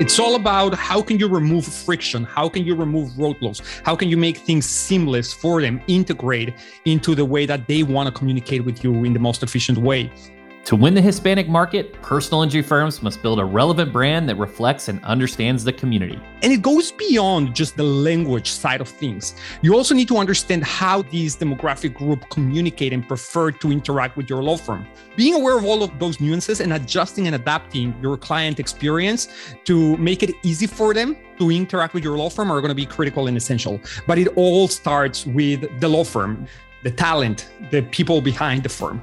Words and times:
It's 0.00 0.18
all 0.18 0.34
about 0.34 0.74
how 0.74 1.00
can 1.02 1.20
you 1.20 1.28
remove 1.28 1.64
friction? 1.64 2.24
How 2.24 2.48
can 2.48 2.64
you 2.64 2.74
remove 2.74 3.10
roadblocks? 3.12 3.62
How 3.84 3.94
can 3.94 4.08
you 4.08 4.16
make 4.16 4.38
things 4.38 4.66
seamless 4.66 5.32
for 5.32 5.62
them, 5.62 5.80
integrate 5.86 6.52
into 6.84 7.14
the 7.14 7.24
way 7.24 7.46
that 7.46 7.68
they 7.68 7.84
want 7.84 8.08
to 8.08 8.12
communicate 8.12 8.64
with 8.64 8.82
you 8.82 9.04
in 9.04 9.12
the 9.12 9.20
most 9.20 9.44
efficient 9.44 9.78
way? 9.78 10.10
To 10.64 10.76
win 10.76 10.94
the 10.94 11.02
Hispanic 11.02 11.46
market, 11.46 11.92
personal 12.00 12.42
injury 12.42 12.62
firms 12.62 13.02
must 13.02 13.20
build 13.20 13.38
a 13.38 13.44
relevant 13.44 13.92
brand 13.92 14.26
that 14.30 14.36
reflects 14.36 14.88
and 14.88 14.98
understands 15.04 15.62
the 15.62 15.74
community. 15.74 16.18
And 16.40 16.54
it 16.54 16.62
goes 16.62 16.90
beyond 16.90 17.54
just 17.54 17.76
the 17.76 17.82
language 17.82 18.50
side 18.50 18.80
of 18.80 18.88
things. 18.88 19.34
You 19.60 19.76
also 19.76 19.94
need 19.94 20.08
to 20.08 20.16
understand 20.16 20.64
how 20.64 21.02
these 21.02 21.36
demographic 21.36 21.92
group 21.92 22.30
communicate 22.30 22.94
and 22.94 23.06
prefer 23.06 23.50
to 23.50 23.70
interact 23.70 24.16
with 24.16 24.30
your 24.30 24.42
law 24.42 24.56
firm. 24.56 24.86
Being 25.16 25.34
aware 25.34 25.58
of 25.58 25.66
all 25.66 25.82
of 25.82 25.98
those 25.98 26.18
nuances 26.18 26.60
and 26.60 26.72
adjusting 26.72 27.26
and 27.26 27.36
adapting 27.36 27.94
your 28.00 28.16
client 28.16 28.58
experience 28.58 29.28
to 29.64 29.98
make 29.98 30.22
it 30.22 30.34
easy 30.42 30.66
for 30.66 30.94
them 30.94 31.14
to 31.38 31.50
interact 31.50 31.92
with 31.92 32.02
your 32.02 32.16
law 32.16 32.30
firm 32.30 32.50
are 32.50 32.62
going 32.62 32.70
to 32.70 32.74
be 32.74 32.86
critical 32.86 33.26
and 33.26 33.36
essential. 33.36 33.78
But 34.06 34.16
it 34.16 34.28
all 34.28 34.66
starts 34.68 35.26
with 35.26 35.78
the 35.78 35.88
law 35.90 36.04
firm, 36.04 36.46
the 36.84 36.90
talent, 36.90 37.50
the 37.70 37.82
people 37.82 38.22
behind 38.22 38.62
the 38.62 38.70
firm. 38.70 39.02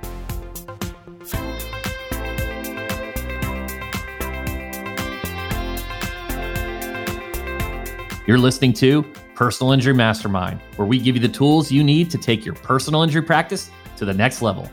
You're 8.31 8.39
listening 8.39 8.71
to 8.75 9.03
Personal 9.35 9.73
Injury 9.73 9.93
Mastermind, 9.93 10.61
where 10.77 10.87
we 10.87 10.99
give 10.99 11.17
you 11.17 11.21
the 11.21 11.27
tools 11.27 11.69
you 11.69 11.83
need 11.83 12.09
to 12.11 12.17
take 12.17 12.45
your 12.45 12.55
personal 12.55 13.03
injury 13.03 13.23
practice 13.23 13.69
to 13.97 14.05
the 14.05 14.13
next 14.13 14.41
level. 14.41 14.71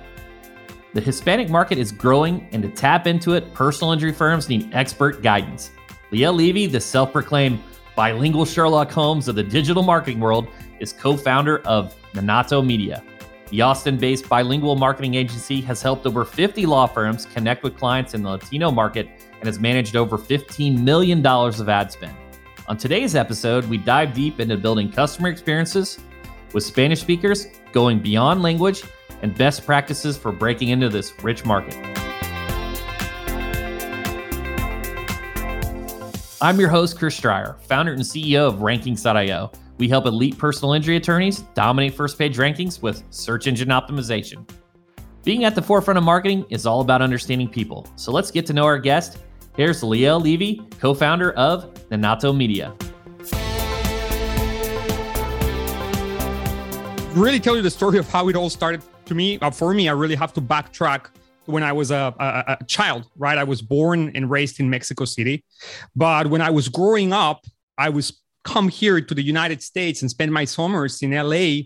The 0.94 1.00
Hispanic 1.00 1.50
market 1.50 1.76
is 1.76 1.90
growing, 1.90 2.48
and 2.52 2.62
to 2.62 2.68
tap 2.68 3.08
into 3.08 3.34
it, 3.34 3.52
personal 3.54 3.92
injury 3.92 4.12
firms 4.12 4.48
need 4.48 4.72
expert 4.72 5.24
guidance. 5.24 5.72
Liel 6.12 6.36
Levy, 6.36 6.66
the 6.66 6.80
self 6.80 7.12
proclaimed 7.12 7.58
bilingual 7.96 8.44
Sherlock 8.44 8.92
Holmes 8.92 9.26
of 9.26 9.34
the 9.34 9.42
digital 9.42 9.82
marketing 9.82 10.20
world, 10.20 10.46
is 10.78 10.92
co 10.92 11.16
founder 11.16 11.58
of 11.66 11.96
Nanato 12.12 12.64
Media. 12.64 13.02
The 13.50 13.62
Austin 13.62 13.96
based 13.96 14.28
bilingual 14.28 14.76
marketing 14.76 15.16
agency 15.16 15.60
has 15.62 15.82
helped 15.82 16.06
over 16.06 16.24
50 16.24 16.64
law 16.64 16.86
firms 16.86 17.26
connect 17.26 17.64
with 17.64 17.76
clients 17.76 18.14
in 18.14 18.22
the 18.22 18.30
Latino 18.30 18.70
market 18.70 19.08
and 19.40 19.46
has 19.46 19.58
managed 19.58 19.96
over 19.96 20.16
$15 20.16 20.78
million 20.78 21.26
of 21.26 21.68
ad 21.68 21.90
spend. 21.90 22.14
On 22.68 22.76
today's 22.76 23.16
episode, 23.16 23.64
we 23.64 23.78
dive 23.78 24.12
deep 24.12 24.40
into 24.40 24.54
building 24.58 24.92
customer 24.92 25.30
experiences 25.30 25.98
with 26.52 26.62
Spanish 26.62 27.00
speakers, 27.00 27.46
going 27.72 27.98
beyond 27.98 28.42
language, 28.42 28.84
and 29.22 29.34
best 29.34 29.64
practices 29.64 30.18
for 30.18 30.32
breaking 30.32 30.68
into 30.68 30.90
this 30.90 31.14
rich 31.24 31.46
market. 31.46 31.74
I'm 36.42 36.60
your 36.60 36.68
host, 36.68 36.98
Chris 36.98 37.18
Dreyer, 37.18 37.56
founder 37.62 37.94
and 37.94 38.02
CEO 38.02 38.46
of 38.46 38.56
Rankings.io. 38.56 39.50
We 39.78 39.88
help 39.88 40.04
elite 40.04 40.36
personal 40.36 40.74
injury 40.74 40.96
attorneys 40.96 41.38
dominate 41.54 41.94
first 41.94 42.18
page 42.18 42.36
rankings 42.36 42.82
with 42.82 43.02
search 43.08 43.46
engine 43.46 43.70
optimization. 43.70 44.46
Being 45.24 45.44
at 45.44 45.54
the 45.54 45.62
forefront 45.62 45.96
of 45.96 46.04
marketing 46.04 46.44
is 46.50 46.66
all 46.66 46.82
about 46.82 47.00
understanding 47.00 47.48
people. 47.48 47.86
So 47.96 48.12
let's 48.12 48.30
get 48.30 48.44
to 48.44 48.52
know 48.52 48.64
our 48.64 48.78
guest 48.78 49.16
Here's 49.58 49.82
Liel 49.82 50.22
Levy, 50.22 50.62
co 50.78 50.94
founder 50.94 51.32
of 51.32 51.74
Nanato 51.90 52.32
Media. 52.32 52.72
Really 57.12 57.40
tell 57.40 57.56
you 57.56 57.62
the 57.62 57.70
story 57.70 57.98
of 57.98 58.08
how 58.08 58.28
it 58.28 58.36
all 58.36 58.50
started 58.50 58.84
to 59.06 59.16
me. 59.16 59.36
Uh, 59.40 59.50
for 59.50 59.74
me, 59.74 59.88
I 59.88 59.94
really 59.94 60.14
have 60.14 60.32
to 60.34 60.40
backtrack 60.40 61.06
when 61.46 61.64
I 61.64 61.72
was 61.72 61.90
a, 61.90 62.14
a, 62.20 62.56
a, 62.60 62.64
child, 62.66 63.10
right? 63.16 63.36
I 63.36 63.42
was 63.42 63.60
born 63.60 64.12
and 64.14 64.30
raised 64.30 64.60
in 64.60 64.70
Mexico 64.70 65.04
City. 65.04 65.44
But 65.96 66.28
when 66.28 66.40
I 66.40 66.50
was 66.50 66.68
growing 66.68 67.12
up, 67.12 67.44
I 67.76 67.88
was 67.88 68.22
come 68.44 68.68
here 68.68 69.00
to 69.00 69.12
the 69.12 69.22
United 69.22 69.60
States 69.60 70.02
and 70.02 70.08
spend 70.08 70.32
my 70.32 70.44
summers 70.44 71.02
in 71.02 71.10
LA, 71.10 71.62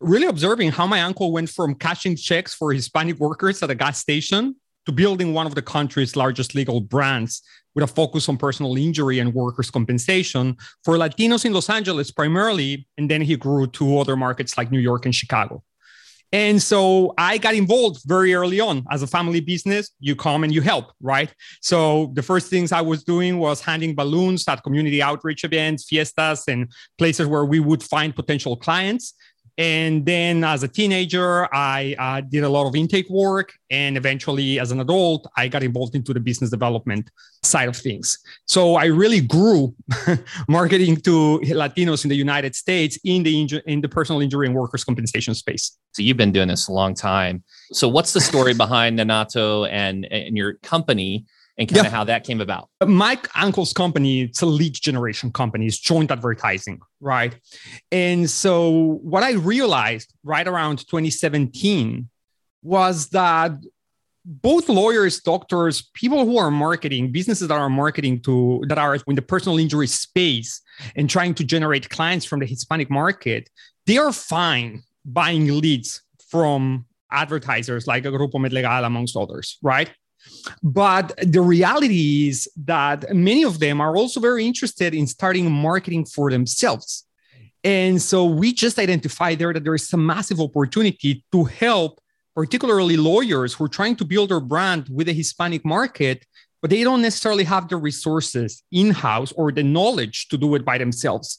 really 0.00 0.26
observing 0.26 0.72
how 0.72 0.88
my 0.88 1.02
uncle 1.02 1.30
went 1.30 1.50
from 1.50 1.76
cashing 1.76 2.16
checks 2.16 2.52
for 2.52 2.72
Hispanic 2.72 3.20
workers 3.20 3.62
at 3.62 3.70
a 3.70 3.76
gas 3.76 4.00
station 4.00 4.56
to 4.88 4.92
building 4.92 5.34
one 5.34 5.46
of 5.46 5.54
the 5.54 5.60
country's 5.60 6.16
largest 6.16 6.54
legal 6.54 6.80
brands 6.80 7.42
with 7.74 7.84
a 7.84 7.86
focus 7.86 8.26
on 8.30 8.38
personal 8.38 8.74
injury 8.78 9.18
and 9.18 9.34
workers' 9.34 9.70
compensation 9.70 10.56
for 10.82 10.96
Latinos 10.96 11.44
in 11.44 11.52
Los 11.52 11.68
Angeles 11.68 12.10
primarily. 12.10 12.88
And 12.96 13.10
then 13.10 13.20
he 13.20 13.36
grew 13.36 13.66
to 13.66 13.98
other 13.98 14.16
markets 14.16 14.56
like 14.56 14.72
New 14.72 14.80
York 14.80 15.04
and 15.04 15.14
Chicago. 15.14 15.62
And 16.32 16.60
so 16.62 17.14
I 17.16 17.38
got 17.38 17.54
involved 17.54 18.02
very 18.06 18.34
early 18.34 18.60
on 18.60 18.84
as 18.90 19.02
a 19.02 19.06
family 19.06 19.40
business. 19.40 19.90
You 20.00 20.16
come 20.16 20.42
and 20.44 20.52
you 20.52 20.62
help, 20.62 20.92
right? 21.00 21.32
So 21.60 22.10
the 22.14 22.22
first 22.22 22.48
things 22.48 22.72
I 22.72 22.80
was 22.80 23.04
doing 23.04 23.38
was 23.38 23.60
handing 23.60 23.94
balloons 23.94 24.46
at 24.48 24.62
community 24.62 25.02
outreach 25.02 25.44
events, 25.44 25.84
fiestas, 25.84 26.44
and 26.48 26.70
places 26.98 27.26
where 27.26 27.44
we 27.44 27.60
would 27.60 27.82
find 27.82 28.14
potential 28.14 28.56
clients. 28.56 29.14
And 29.58 30.06
then 30.06 30.44
as 30.44 30.62
a 30.62 30.68
teenager, 30.68 31.52
I 31.52 31.96
uh, 31.98 32.20
did 32.20 32.44
a 32.44 32.48
lot 32.48 32.68
of 32.68 32.76
intake 32.76 33.10
work. 33.10 33.52
And 33.70 33.96
eventually, 33.96 34.60
as 34.60 34.70
an 34.70 34.78
adult, 34.78 35.28
I 35.36 35.48
got 35.48 35.64
involved 35.64 35.96
into 35.96 36.14
the 36.14 36.20
business 36.20 36.50
development 36.50 37.10
side 37.42 37.68
of 37.68 37.76
things. 37.76 38.18
So 38.46 38.76
I 38.76 38.84
really 38.84 39.20
grew 39.20 39.74
marketing 40.48 40.98
to 40.98 41.40
Latinos 41.44 42.04
in 42.04 42.08
the 42.08 42.16
United 42.16 42.54
States 42.54 43.00
in 43.02 43.24
the, 43.24 43.34
inju- 43.34 43.62
in 43.66 43.80
the 43.80 43.88
personal 43.88 44.20
injury 44.20 44.46
and 44.46 44.54
workers' 44.54 44.84
compensation 44.84 45.34
space. 45.34 45.76
So 45.92 46.02
you've 46.02 46.16
been 46.16 46.32
doing 46.32 46.48
this 46.48 46.68
a 46.68 46.72
long 46.72 46.94
time. 46.94 47.42
So 47.72 47.88
what's 47.88 48.12
the 48.12 48.20
story 48.20 48.54
behind 48.64 48.96
Nanato 48.96 49.68
and, 49.68 50.04
and 50.12 50.36
your 50.36 50.54
company? 50.54 51.26
And 51.58 51.68
kind 51.68 51.76
yeah. 51.76 51.86
of 51.86 51.92
how 51.92 52.04
that 52.04 52.24
came 52.24 52.40
about. 52.40 52.68
My 52.86 53.18
uncle's 53.34 53.72
company, 53.72 54.22
it's 54.22 54.42
a 54.42 54.46
lead 54.46 54.74
generation 54.74 55.32
company, 55.32 55.66
it's 55.66 55.78
joint 55.78 56.10
advertising, 56.10 56.80
right? 57.00 57.38
And 57.90 58.30
so 58.30 59.00
what 59.02 59.24
I 59.24 59.32
realized 59.32 60.14
right 60.22 60.46
around 60.46 60.78
2017 60.78 62.08
was 62.62 63.08
that 63.08 63.52
both 64.24 64.68
lawyers, 64.68 65.20
doctors, 65.20 65.90
people 65.94 66.24
who 66.24 66.38
are 66.38 66.50
marketing, 66.50 67.10
businesses 67.10 67.48
that 67.48 67.58
are 67.58 67.70
marketing 67.70 68.20
to 68.20 68.62
that 68.68 68.78
are 68.78 68.98
in 69.06 69.14
the 69.16 69.22
personal 69.22 69.58
injury 69.58 69.86
space 69.86 70.60
and 70.96 71.08
trying 71.08 71.34
to 71.34 71.44
generate 71.44 71.88
clients 71.88 72.26
from 72.26 72.40
the 72.40 72.46
Hispanic 72.46 72.90
market, 72.90 73.48
they 73.86 73.96
are 73.96 74.12
fine 74.12 74.82
buying 75.04 75.46
leads 75.46 76.02
from 76.28 76.84
advertisers 77.10 77.86
like 77.86 78.04
a 78.04 78.10
Grupo 78.10 78.34
Medlegal, 78.34 78.84
amongst 78.84 79.16
others, 79.16 79.56
right? 79.62 79.90
But 80.62 81.14
the 81.22 81.40
reality 81.40 82.28
is 82.28 82.48
that 82.64 83.14
many 83.14 83.44
of 83.44 83.58
them 83.58 83.80
are 83.80 83.96
also 83.96 84.20
very 84.20 84.46
interested 84.46 84.94
in 84.94 85.06
starting 85.06 85.50
marketing 85.50 86.04
for 86.04 86.30
themselves. 86.30 87.04
And 87.64 88.00
so 88.00 88.24
we 88.24 88.52
just 88.52 88.78
identified 88.78 89.38
there 89.38 89.52
that 89.52 89.64
there 89.64 89.74
is 89.74 89.92
a 89.92 89.96
massive 89.96 90.40
opportunity 90.40 91.24
to 91.32 91.44
help, 91.44 92.00
particularly 92.34 92.96
lawyers 92.96 93.54
who 93.54 93.64
are 93.64 93.68
trying 93.68 93.96
to 93.96 94.04
build 94.04 94.30
their 94.30 94.40
brand 94.40 94.88
with 94.90 95.06
the 95.08 95.12
Hispanic 95.12 95.64
market, 95.64 96.24
but 96.60 96.70
they 96.70 96.84
don't 96.84 97.02
necessarily 97.02 97.44
have 97.44 97.68
the 97.68 97.76
resources 97.76 98.62
in 98.70 98.90
house 98.90 99.32
or 99.32 99.52
the 99.52 99.62
knowledge 99.62 100.28
to 100.28 100.36
do 100.36 100.54
it 100.54 100.64
by 100.64 100.78
themselves. 100.78 101.38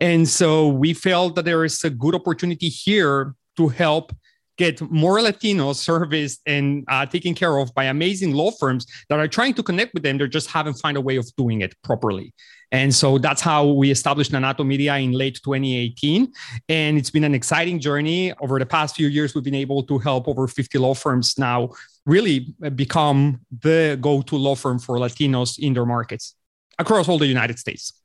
And 0.00 0.28
so 0.28 0.68
we 0.68 0.92
felt 0.92 1.34
that 1.36 1.44
there 1.44 1.64
is 1.64 1.82
a 1.84 1.90
good 1.90 2.14
opportunity 2.14 2.68
here 2.68 3.34
to 3.56 3.68
help 3.68 4.12
get 4.60 4.78
more 4.90 5.18
Latinos 5.18 5.76
serviced 5.76 6.40
and 6.46 6.84
uh, 6.88 7.06
taken 7.06 7.34
care 7.34 7.56
of 7.56 7.74
by 7.74 7.84
amazing 7.84 8.32
law 8.40 8.50
firms 8.50 8.84
that 9.08 9.18
are 9.18 9.26
trying 9.38 9.54
to 9.54 9.62
connect 9.62 9.94
with 9.94 10.02
them. 10.02 10.18
They 10.18 10.28
just 10.28 10.50
haven't 10.50 10.74
found 10.74 10.96
a 10.98 11.00
way 11.08 11.16
of 11.16 11.26
doing 11.36 11.62
it 11.62 11.72
properly. 11.82 12.34
And 12.70 12.94
so 12.94 13.18
that's 13.18 13.40
how 13.40 13.62
we 13.80 13.90
established 13.90 14.32
Nanato 14.32 14.64
Media 14.64 14.94
in 14.96 15.12
late 15.12 15.40
2018. 15.42 16.32
And 16.68 16.98
it's 16.98 17.10
been 17.10 17.24
an 17.24 17.34
exciting 17.34 17.80
journey. 17.80 18.32
Over 18.34 18.58
the 18.58 18.66
past 18.66 18.96
few 18.96 19.08
years, 19.08 19.34
we've 19.34 19.48
been 19.50 19.62
able 19.66 19.82
to 19.84 19.98
help 19.98 20.28
over 20.28 20.46
50 20.46 20.78
law 20.78 20.94
firms 20.94 21.38
now 21.38 21.70
really 22.04 22.54
become 22.74 23.40
the 23.62 23.98
go 24.00 24.22
to 24.22 24.36
law 24.36 24.54
firm 24.54 24.78
for 24.78 24.98
Latinos 24.98 25.58
in 25.58 25.72
their 25.72 25.86
markets 25.86 26.34
across 26.78 27.08
all 27.08 27.18
the 27.18 27.26
United 27.26 27.58
States. 27.58 27.99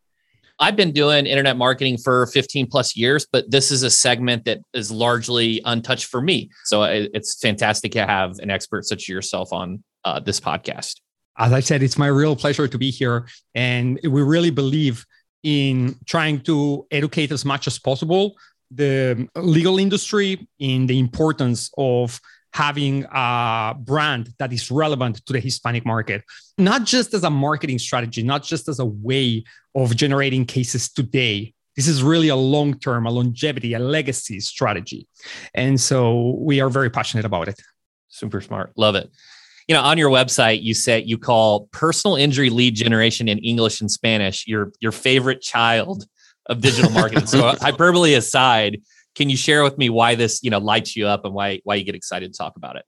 I've 0.59 0.75
been 0.75 0.91
doing 0.91 1.25
internet 1.25 1.57
marketing 1.57 1.97
for 1.97 2.27
15 2.27 2.67
plus 2.67 2.95
years, 2.95 3.27
but 3.31 3.49
this 3.51 3.71
is 3.71 3.83
a 3.83 3.89
segment 3.89 4.45
that 4.45 4.59
is 4.73 4.89
largely 4.89 5.61
untouched 5.65 6.05
for 6.05 6.21
me. 6.21 6.49
So 6.65 6.83
it's 6.83 7.39
fantastic 7.39 7.91
to 7.93 8.05
have 8.05 8.39
an 8.39 8.49
expert 8.49 8.85
such 8.85 9.03
as 9.03 9.09
yourself 9.09 9.51
on 9.51 9.83
uh, 10.05 10.19
this 10.19 10.39
podcast. 10.39 11.01
As 11.37 11.51
I 11.51 11.59
said, 11.59 11.83
it's 11.83 11.97
my 11.97 12.07
real 12.07 12.35
pleasure 12.35 12.67
to 12.67 12.77
be 12.77 12.89
here. 12.89 13.27
And 13.53 13.99
we 14.03 14.21
really 14.21 14.51
believe 14.51 15.05
in 15.43 15.95
trying 16.05 16.39
to 16.41 16.87
educate 16.89 17.31
as 17.31 17.43
much 17.43 17.67
as 17.67 17.77
possible 17.77 18.35
the 18.71 19.27
legal 19.35 19.77
industry 19.77 20.47
in 20.59 20.87
the 20.87 20.99
importance 20.99 21.69
of 21.77 22.19
having 22.55 23.05
a 23.11 23.75
brand 23.77 24.33
that 24.39 24.53
is 24.53 24.71
relevant 24.71 25.17
to 25.25 25.33
the 25.33 25.41
Hispanic 25.41 25.85
market, 25.85 26.23
not 26.57 26.85
just 26.85 27.13
as 27.13 27.25
a 27.25 27.29
marketing 27.29 27.77
strategy, 27.77 28.23
not 28.23 28.43
just 28.43 28.69
as 28.69 28.79
a 28.79 28.85
way 28.85 29.43
of 29.75 29.93
generating 29.93 30.45
cases 30.45 30.89
today. 30.89 31.53
This 31.75 31.89
is 31.89 32.01
really 32.01 32.29
a 32.29 32.35
long 32.37 32.79
term, 32.79 33.05
a 33.07 33.11
longevity, 33.11 33.73
a 33.73 33.79
legacy 33.79 34.39
strategy. 34.39 35.05
And 35.53 35.81
so 35.81 36.37
we 36.39 36.61
are 36.61 36.69
very 36.69 36.89
passionate 36.89 37.25
about 37.25 37.49
it. 37.49 37.59
Super 38.07 38.39
smart. 38.39 38.71
Love 38.77 38.95
it. 38.95 39.09
you 39.67 39.75
know, 39.75 39.81
on 39.81 39.97
your 39.97 40.09
website, 40.09 40.61
you 40.63 40.73
said 40.73 41.09
you 41.09 41.17
call 41.17 41.67
personal 41.73 42.15
injury 42.15 42.49
lead 42.49 42.73
generation 42.73 43.27
in 43.27 43.37
English 43.39 43.81
and 43.81 43.91
Spanish 43.91 44.47
your 44.47 44.71
your 44.79 44.93
favorite 44.93 45.41
child 45.41 46.05
of 46.45 46.61
digital 46.61 46.91
marketing. 46.91 47.27
so 47.33 47.47
uh, 47.47 47.57
hyperbole 47.59 48.13
aside, 48.13 48.81
can 49.15 49.29
you 49.29 49.38
share 49.38 49.63
with 49.63 49.77
me 49.77 49.89
why 49.89 50.15
this, 50.15 50.44
you 50.44 50.50
know, 50.50 50.59
lights 50.59 50.95
you 50.95 51.07
up 51.07 51.25
and 51.25 51.33
why 51.33 51.62
why 51.63 51.75
you 51.75 51.83
get 51.83 51.95
excited 51.95 52.31
to 52.31 52.38
talk 52.38 52.56
about 52.57 52.75
it? 52.75 52.85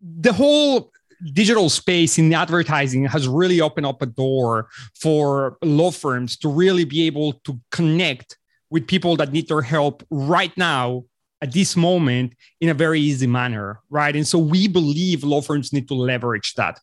The 0.00 0.32
whole 0.32 0.92
digital 1.32 1.68
space 1.68 2.18
in 2.18 2.32
advertising 2.32 3.06
has 3.06 3.26
really 3.26 3.60
opened 3.60 3.86
up 3.86 4.02
a 4.02 4.06
door 4.06 4.68
for 5.00 5.58
law 5.62 5.90
firms 5.90 6.36
to 6.38 6.48
really 6.48 6.84
be 6.84 7.06
able 7.06 7.32
to 7.44 7.58
connect 7.70 8.36
with 8.70 8.86
people 8.86 9.16
that 9.16 9.32
need 9.32 9.48
their 9.48 9.62
help 9.62 10.04
right 10.10 10.56
now 10.56 11.04
at 11.40 11.52
this 11.52 11.76
moment 11.76 12.34
in 12.60 12.68
a 12.68 12.74
very 12.74 13.00
easy 13.00 13.26
manner, 13.26 13.80
right? 13.90 14.16
And 14.16 14.26
so 14.26 14.38
we 14.38 14.66
believe 14.66 15.22
law 15.22 15.40
firms 15.40 15.72
need 15.72 15.86
to 15.88 15.94
leverage 15.94 16.54
that. 16.54 16.80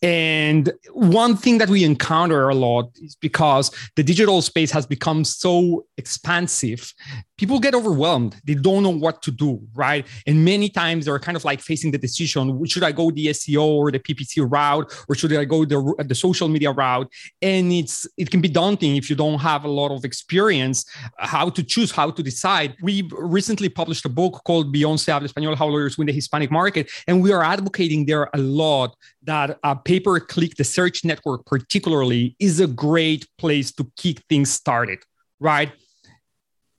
And 0.00 0.72
one 0.92 1.36
thing 1.36 1.58
that 1.58 1.68
we 1.68 1.82
encounter 1.82 2.48
a 2.48 2.54
lot 2.54 2.90
is 2.96 3.16
because 3.16 3.70
the 3.96 4.04
digital 4.04 4.42
space 4.42 4.70
has 4.70 4.86
become 4.86 5.24
so 5.24 5.86
expansive 5.96 6.92
people 7.36 7.58
get 7.60 7.74
overwhelmed. 7.74 8.36
They 8.44 8.54
don't 8.54 8.82
know 8.82 8.90
what 8.90 9.22
to 9.22 9.30
do 9.30 9.60
right? 9.74 10.06
And 10.26 10.44
many 10.44 10.68
times 10.68 11.04
they're 11.04 11.18
kind 11.18 11.36
of 11.36 11.44
like 11.44 11.60
facing 11.60 11.90
the 11.90 11.98
decision 11.98 12.64
should 12.66 12.82
i 12.82 12.92
go 12.92 13.10
the 13.10 13.26
seo 13.28 13.64
or 13.64 13.90
the 13.90 13.98
ppc 13.98 14.34
route 14.50 14.86
or 15.08 15.14
should 15.14 15.32
i 15.32 15.44
go 15.44 15.64
the, 15.64 16.04
the 16.06 16.14
social 16.14 16.48
media 16.48 16.72
route? 16.72 17.08
And 17.42 17.72
it's 17.72 18.06
it 18.16 18.30
can 18.30 18.40
be 18.40 18.48
daunting 18.48 18.96
if 18.96 19.08
you 19.10 19.16
don't 19.16 19.38
have 19.38 19.64
a 19.64 19.68
lot 19.68 19.90
of 19.90 20.04
experience 20.04 20.84
uh, 21.18 21.26
how 21.26 21.48
to 21.50 21.62
choose 21.62 21.90
how 21.90 22.10
to 22.10 22.22
decide. 22.22 22.76
We 22.82 23.08
recently 23.12 23.68
published 23.68 24.04
a 24.04 24.08
book 24.08 24.42
called 24.44 24.72
beyond 24.72 25.00
habla 25.06 25.28
español 25.28 25.54
how 25.56 25.66
lawyers 25.66 25.98
win 25.98 26.06
the 26.06 26.12
hispanic 26.12 26.50
market. 26.50 26.90
And 27.06 27.22
we 27.22 27.32
are 27.32 27.42
advocating 27.42 28.06
there 28.06 28.28
a 28.32 28.38
lot 28.38 28.96
that 29.22 29.58
a 29.62 29.76
pay 29.76 30.00
per 30.00 30.18
click 30.20 30.56
the 30.56 30.64
search 30.64 31.04
network 31.04 31.44
particularly 31.46 32.36
is 32.38 32.60
a 32.60 32.66
great 32.66 33.26
place 33.38 33.72
to 33.72 33.90
kick 33.96 34.22
things 34.28 34.50
started 34.50 34.98
right 35.40 35.72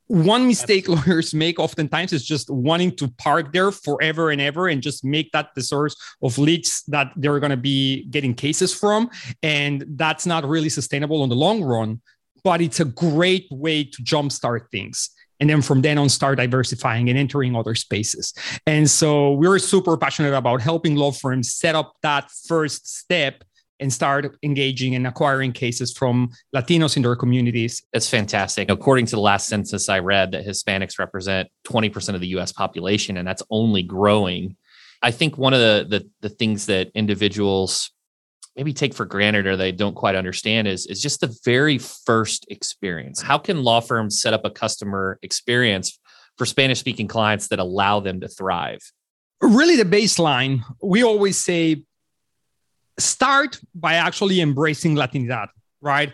one 0.08 0.48
mistake 0.48 0.88
lawyers 0.88 1.34
make 1.34 1.60
oftentimes 1.60 2.14
is 2.14 2.26
just 2.26 2.50
wanting 2.50 2.96
to 2.96 3.08
park 3.18 3.54
there 3.54 3.72
forever 3.72 4.32
and 4.32 4.42
ever 4.42 4.68
and 4.68 4.82
just 4.82 5.04
make 5.04 5.32
that 5.32 5.50
the 5.56 5.62
source 5.62 5.96
of 6.22 6.38
leads 6.38 6.84
that 6.88 7.12
they're 7.16 7.40
going 7.40 7.52
to 7.52 7.58
be 7.58 8.06
getting 8.06 8.34
cases 8.34 8.74
from. 8.74 9.10
And 9.44 9.86
that's 9.90 10.26
not 10.26 10.48
really 10.48 10.70
sustainable 10.70 11.22
on 11.22 11.30
the 11.30 11.36
long 11.36 11.64
run 11.64 12.02
but 12.48 12.62
it's 12.62 12.80
a 12.80 12.86
great 12.86 13.46
way 13.52 13.84
to 13.84 14.02
jumpstart 14.04 14.70
things 14.72 15.10
and 15.42 15.50
then 15.50 15.62
from 15.62 15.82
then 15.82 15.98
on 15.98 16.08
start 16.08 16.38
diversifying 16.38 17.10
and 17.10 17.20
entering 17.20 17.56
other 17.58 17.76
spaces. 17.76 18.34
And 18.66 18.90
so 18.90 19.34
we're 19.34 19.60
super 19.60 19.98
passionate 19.98 20.34
about 20.34 20.62
helping 20.62 20.96
law 20.96 21.12
firms 21.12 21.54
set 21.54 21.76
up 21.76 21.94
that 22.04 22.32
first 22.48 22.88
step 22.88 23.44
and 23.80 23.92
start 23.92 24.38
engaging 24.44 24.96
and 24.96 25.06
acquiring 25.06 25.52
cases 25.52 25.94
from 25.94 26.32
Latinos 26.56 26.96
in 26.96 27.04
their 27.04 27.16
communities. 27.16 27.84
That's 27.94 28.10
fantastic. 28.10 28.70
According 28.70 29.06
to 29.08 29.16
the 29.16 29.22
last 29.22 29.48
census 29.48 29.90
I 29.90 30.00
read, 30.00 30.32
that 30.32 30.46
Hispanics 30.46 31.00
represent 31.00 31.50
20% 31.68 32.16
of 32.16 32.22
the 32.22 32.28
US 32.40 32.52
population, 32.52 33.18
and 33.18 33.28
that's 33.28 33.44
only 33.50 33.84
growing. 33.84 34.56
I 35.02 35.12
think 35.12 35.38
one 35.38 35.54
of 35.54 35.60
the, 35.60 35.86
the, 35.88 36.10
the 36.22 36.30
things 36.30 36.66
that 36.68 36.90
individuals 36.96 37.92
maybe 38.56 38.74
take 38.74 38.96
for 38.96 39.06
granted 39.06 39.46
or 39.46 39.56
they 39.56 39.72
don't 39.72 39.94
quite 39.94 40.16
understand 40.16 40.68
is, 40.68 40.88
is 40.88 41.00
just 41.00 41.22
the 41.22 41.38
very 41.46 41.78
first 41.78 42.46
experience. 42.50 43.22
How 43.22 43.38
can 43.38 43.64
law 43.64 43.80
firms 43.80 44.20
set 44.20 44.34
up 44.34 44.44
a 44.44 44.50
customer 44.50 45.20
experience 45.22 46.00
for 46.38 46.46
Spanish 46.46 46.80
speaking 46.80 47.08
clients 47.08 47.50
that 47.50 47.60
allow 47.60 48.00
them 48.00 48.20
to 48.22 48.28
thrive? 48.28 48.80
Really, 49.40 49.76
the 49.76 49.84
baseline, 49.84 50.64
we 50.82 51.04
always 51.04 51.38
say 51.38 51.84
start 53.00 53.60
by 53.76 53.96
actually 53.96 54.42
embracing 54.42 54.96
Latinidad, 54.96 55.48
right? 55.82 56.14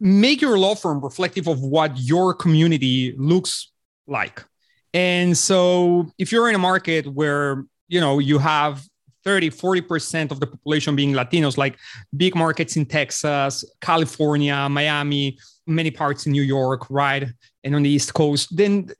Make 0.00 0.40
your 0.40 0.58
law 0.58 0.74
firm 0.74 1.00
reflective 1.00 1.46
of 1.46 1.60
what 1.60 1.98
your 1.98 2.34
community 2.34 3.14
looks 3.16 3.72
like. 4.06 4.44
And 4.92 5.36
so 5.36 6.10
if 6.18 6.30
you're 6.30 6.48
in 6.48 6.54
a 6.54 6.58
market 6.58 7.06
where, 7.06 7.64
you 7.88 8.00
know, 8.00 8.18
you 8.18 8.38
have 8.38 8.84
30, 9.24 9.50
40% 9.50 10.30
of 10.30 10.40
the 10.40 10.46
population 10.46 10.94
being 10.94 11.12
Latinos, 11.12 11.56
like 11.56 11.78
big 12.16 12.34
markets 12.34 12.76
in 12.76 12.84
Texas, 12.84 13.64
California, 13.80 14.68
Miami, 14.68 15.38
many 15.66 15.90
parts 15.90 16.26
in 16.26 16.32
New 16.32 16.42
York, 16.42 16.86
right? 16.90 17.28
And 17.64 17.74
on 17.74 17.82
the 17.82 17.90
East 17.90 18.12
Coast, 18.14 18.54
then 18.54 18.90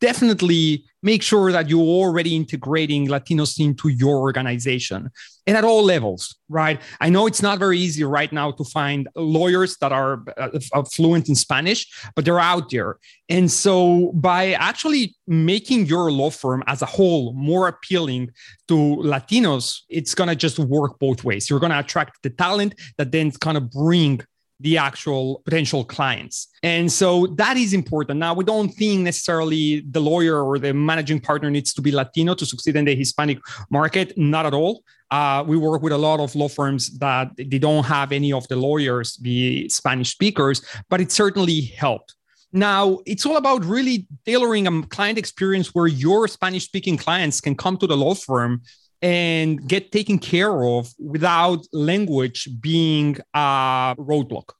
definitely 0.00 0.84
make 1.02 1.22
sure 1.22 1.52
that 1.52 1.68
you're 1.68 1.80
already 1.80 2.34
integrating 2.34 3.06
Latinos 3.06 3.60
into 3.60 3.88
your 3.88 4.18
organization 4.18 5.10
and 5.46 5.56
at 5.56 5.64
all 5.64 5.82
levels, 5.82 6.36
right? 6.48 6.80
I 7.00 7.08
know 7.08 7.26
it's 7.26 7.40
not 7.40 7.58
very 7.58 7.78
easy 7.78 8.04
right 8.04 8.30
now 8.32 8.50
to 8.50 8.64
find 8.64 9.08
lawyers 9.14 9.76
that 9.80 9.92
are 9.92 10.22
uh, 10.36 10.82
fluent 10.82 11.28
in 11.28 11.36
Spanish, 11.36 11.86
but 12.14 12.24
they're 12.24 12.40
out 12.40 12.70
there. 12.70 12.98
And 13.28 13.50
so 13.50 14.12
by 14.14 14.52
actually 14.52 15.16
making 15.26 15.86
your 15.86 16.10
law 16.10 16.30
firm 16.30 16.62
as 16.66 16.82
a 16.82 16.86
whole 16.86 17.32
more 17.32 17.68
appealing 17.68 18.30
to 18.66 18.74
Latinos, 18.74 19.82
it's 19.88 20.14
going 20.14 20.28
to 20.28 20.36
just 20.36 20.58
work 20.58 20.98
both 20.98 21.24
ways. 21.24 21.48
You're 21.48 21.60
going 21.60 21.72
to 21.72 21.78
attract 21.78 22.22
the 22.22 22.30
talent 22.30 22.74
that 22.98 23.12
then 23.12 23.30
kind 23.30 23.56
of 23.56 23.70
bring 23.70 24.20
the 24.60 24.76
actual 24.76 25.40
potential 25.44 25.84
clients. 25.84 26.48
And 26.62 26.90
so 26.90 27.26
that 27.36 27.56
is 27.56 27.72
important. 27.72 28.18
Now, 28.18 28.34
we 28.34 28.44
don't 28.44 28.70
think 28.70 29.02
necessarily 29.02 29.84
the 29.88 30.00
lawyer 30.00 30.42
or 30.42 30.58
the 30.58 30.74
managing 30.74 31.20
partner 31.20 31.50
needs 31.50 31.72
to 31.74 31.82
be 31.82 31.92
Latino 31.92 32.34
to 32.34 32.44
succeed 32.44 32.76
in 32.76 32.84
the 32.84 32.94
Hispanic 32.94 33.38
market. 33.70 34.16
Not 34.18 34.46
at 34.46 34.54
all. 34.54 34.82
Uh, 35.10 35.44
we 35.46 35.56
work 35.56 35.80
with 35.80 35.92
a 35.92 35.98
lot 35.98 36.20
of 36.20 36.34
law 36.34 36.48
firms 36.48 36.98
that 36.98 37.30
they 37.36 37.58
don't 37.58 37.84
have 37.84 38.12
any 38.12 38.32
of 38.32 38.46
the 38.48 38.56
lawyers 38.56 39.16
be 39.16 39.68
Spanish 39.68 40.10
speakers, 40.10 40.62
but 40.90 41.00
it 41.00 41.10
certainly 41.12 41.60
helped. 41.62 42.14
Now, 42.52 42.98
it's 43.04 43.26
all 43.26 43.36
about 43.36 43.64
really 43.64 44.06
tailoring 44.24 44.66
a 44.66 44.82
client 44.86 45.18
experience 45.18 45.74
where 45.74 45.86
your 45.86 46.26
Spanish 46.28 46.64
speaking 46.64 46.96
clients 46.96 47.40
can 47.40 47.54
come 47.54 47.76
to 47.76 47.86
the 47.86 47.96
law 47.96 48.14
firm 48.14 48.62
and 49.02 49.66
get 49.66 49.92
taken 49.92 50.18
care 50.18 50.64
of 50.64 50.92
without 50.98 51.66
language 51.72 52.48
being 52.60 53.18
a 53.34 53.94
roadblock. 53.98 54.50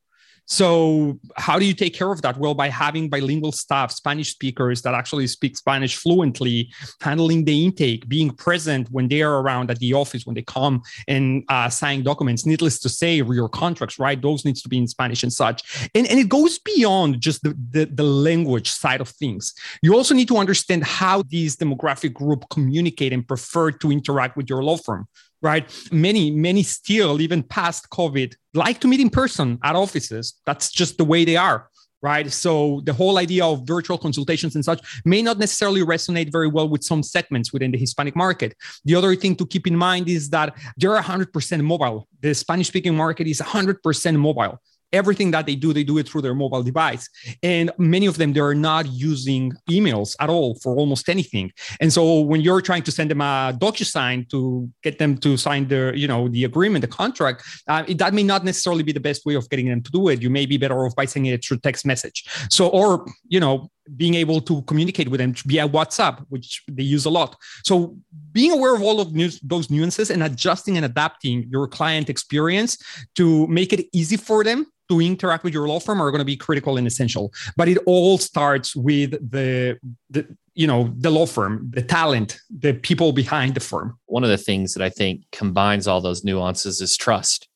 So, 0.51 1.21
how 1.37 1.59
do 1.59 1.67
you 1.67 1.75
take 1.75 1.93
care 1.93 2.11
of 2.11 2.23
that? 2.23 2.39
Well, 2.39 2.55
by 2.55 2.71
having 2.71 3.11
bilingual 3.11 3.53
staff, 3.53 3.93
Spanish 3.93 4.31
speakers 4.31 4.81
that 4.81 4.95
actually 4.95 5.27
speak 5.27 5.59
Spanish 5.59 5.97
fluently, 5.97 6.71
handling 7.03 7.45
the 7.45 7.67
intake, 7.67 8.09
being 8.09 8.31
present 8.31 8.91
when 8.91 9.09
they 9.09 9.21
are 9.21 9.43
around 9.43 9.71
at 9.71 9.79
the 9.79 9.93
office, 9.93 10.25
when 10.25 10.35
they 10.35 10.43
come 10.43 10.81
and 11.07 11.45
uh, 11.51 11.69
sign 11.69 12.03
documents. 12.03 12.47
Needless 12.47 12.79
to 12.81 12.89
say, 12.89 13.17
your 13.17 13.51
contracts, 13.51 13.99
right? 13.99 14.21
Those 14.21 14.47
needs 14.47 14.63
to 14.63 14.71
be 14.71 14.79
in 14.79 14.89
Spanish 14.89 15.23
and 15.23 15.31
such. 15.31 15.91
And, 15.95 16.07
and 16.07 16.19
it 16.19 16.31
goes 16.31 16.59
beyond 16.59 17.21
just 17.21 17.43
the, 17.43 17.55
the, 17.71 17.85
the 17.85 18.03
language 18.03 18.71
side 18.71 19.03
of 19.03 19.11
things. 19.11 19.53
You 19.83 19.95
also 19.95 20.15
need 20.15 20.29
to 20.29 20.39
understand 20.39 20.83
how 20.83 21.25
these 21.29 21.57
demographic 21.57 22.15
group 22.15 22.47
communicate 22.49 23.13
and 23.13 23.29
prefer 23.29 23.71
to 23.73 23.93
interact 23.93 24.39
with 24.39 24.49
your 24.49 24.63
law 24.63 24.79
firm 24.79 25.07
right? 25.43 25.71
Many, 25.93 26.31
many 26.31 26.63
still, 26.63 27.21
even 27.21 27.43
past 27.43 27.91
COVID, 27.91 28.35
like 28.55 28.81
to 28.81 28.89
meet 28.89 29.01
in 29.01 29.11
person 29.11 29.59
at 29.63 29.77
offices. 29.77 30.35
That's 30.47 30.71
just 30.71 30.99
the 30.99 31.05
way 31.05 31.25
they 31.25 31.37
are, 31.37 31.69
right? 32.03 32.31
So 32.31 32.83
the 32.85 32.93
whole 32.93 33.19
idea 33.19 33.45
of 33.45 33.67
virtual 33.67 33.99
consultations 33.99 34.55
and 34.55 34.65
such 34.65 34.81
may 35.05 35.23
not 35.23 35.39
necessarily 35.39 35.83
resonate 35.83 36.33
very 36.33 36.49
well 36.49 36.69
with 36.69 36.83
some 36.83 37.03
segments 37.03 37.53
within 37.53 37.71
the 37.71 37.79
Hispanic 37.79 38.17
market. 38.17 38.57
The 38.85 38.95
other 38.95 39.15
thing 39.15 39.37
to 39.37 39.47
keep 39.47 39.67
in 39.67 39.77
mind 39.77 40.09
is 40.09 40.31
that 40.31 40.57
they're 40.77 40.97
100% 40.97 41.63
mobile. 41.63 42.09
The 42.21 42.35
Spanish 42.35 42.69
speaking 42.69 42.97
market 42.97 43.27
is 43.27 43.41
100% 43.41 44.19
mobile 44.19 44.61
everything 44.93 45.31
that 45.33 45.47
they 45.47 45.55
do, 45.55 45.73
they 45.73 45.85
do 45.85 45.99
it 45.99 46.09
through 46.09 46.23
their 46.23 46.35
mobile 46.35 46.63
device. 46.63 47.09
And 47.43 47.71
many 47.79 48.07
of 48.07 48.17
them, 48.17 48.33
they're 48.33 48.55
not 48.55 48.87
using 48.87 49.53
emails 49.71 50.17
at 50.21 50.31
all 50.31 50.59
for 50.63 50.77
almost 50.77 51.09
anything. 51.09 51.53
And 51.81 51.93
so 51.93 52.21
when 52.21 52.41
you're 52.41 52.61
trying 52.61 52.83
to 52.85 52.93
send 52.93 53.11
them 53.11 53.21
a 53.21 53.57
DocuSign 53.59 54.29
to 54.31 54.71
get 54.83 54.99
them 54.99 55.19
to 55.19 55.37
sign 55.37 55.69
the, 55.69 55.93
you 55.95 56.09
know, 56.09 56.29
the 56.29 56.45
agreement, 56.45 56.83
the 56.83 56.89
contract, 56.89 57.45
uh, 57.69 57.85
it, 57.87 57.99
that 57.99 58.15
may 58.15 58.23
not 58.23 58.45
necessarily 58.45 58.83
be 58.83 58.93
the 58.93 59.01
best 59.01 59.27
way 59.27 59.35
of 59.35 59.49
getting 59.51 59.69
them 59.69 59.83
to 59.83 59.91
do 59.91 60.09
it. 60.09 60.23
You 60.23 60.31
may 60.31 60.47
be 60.47 60.57
better 60.57 60.85
off 60.85 60.95
by 60.97 61.05
sending 61.05 61.33
it 61.33 61.45
through 61.45 61.59
text 61.59 61.85
message. 61.87 62.25
So, 62.51 62.69
or, 62.69 63.07
you 63.29 63.41
know, 63.41 63.71
being 63.97 64.15
able 64.15 64.41
to 64.43 64.63
communicate 64.63 65.09
with 65.09 65.19
them 65.19 65.35
via 65.47 65.69
WhatsApp, 65.69 66.25
which 66.29 66.63
they 66.69 66.83
use 66.83 67.05
a 67.05 67.11
lot. 67.11 67.37
So 67.65 67.97
being 68.33 68.53
aware 68.53 68.75
of 68.75 68.83
all 68.83 69.01
of 69.01 69.13
those 69.43 69.71
nuances 69.71 70.11
and 70.11 70.23
adjusting 70.23 70.77
and 70.77 70.85
adapting 70.85 71.47
your 71.51 71.67
client 71.67 72.11
experience 72.11 72.79
to 73.15 73.47
make 73.47 73.73
it 73.73 73.87
easy 73.93 74.17
for 74.17 74.45
them 74.45 74.67
to 74.89 75.01
interact 75.01 75.45
with 75.45 75.53
your 75.53 75.69
law 75.69 75.81
firm 75.81 76.01
are 76.01 76.11
going 76.11 76.21
to 76.21 76.25
be 76.25 76.37
critical 76.37 76.79
and 76.79 76.87
essential. 76.87 77.33
But 77.57 77.69
it 77.69 77.79
all 77.87 78.19
starts 78.19 78.75
with 78.75 79.11
the, 79.31 79.79
the 80.11 80.27
you 80.59 80.67
know 80.67 80.93
the 80.99 81.09
law 81.09 81.25
firm 81.25 81.71
the 81.73 81.83
talent 81.83 82.41
the 82.51 82.75
people 82.75 83.13
behind 83.13 83.55
the 83.55 83.61
firm 83.61 83.97
one 84.07 84.25
of 84.25 84.31
the 84.31 84.37
things 84.37 84.75
that 84.75 84.83
i 84.83 84.91
think 84.91 85.23
combines 85.31 85.87
all 85.87 86.01
those 86.01 86.25
nuances 86.25 86.81
is 86.81 86.97
trust 86.97 87.49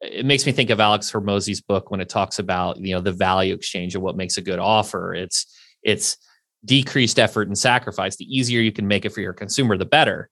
it 0.00 0.24
makes 0.24 0.46
me 0.46 0.52
think 0.52 0.70
of 0.70 0.80
alex 0.80 1.12
Hormozi's 1.12 1.60
book 1.60 1.90
when 1.90 2.00
it 2.00 2.08
talks 2.08 2.38
about 2.38 2.78
you 2.80 2.94
know 2.94 3.02
the 3.02 3.12
value 3.12 3.54
exchange 3.54 3.94
of 3.94 4.00
what 4.00 4.16
makes 4.16 4.38
a 4.38 4.40
good 4.40 4.58
offer 4.58 5.14
it's 5.14 5.44
it's 5.88 6.16
decreased 6.64 7.18
effort 7.18 7.48
and 7.48 7.56
sacrifice 7.56 8.16
the 8.16 8.24
easier 8.24 8.60
you 8.60 8.72
can 8.72 8.86
make 8.86 9.04
it 9.06 9.12
for 9.14 9.22
your 9.22 9.32
consumer 9.32 9.76
the 9.78 9.84
better 9.98 10.28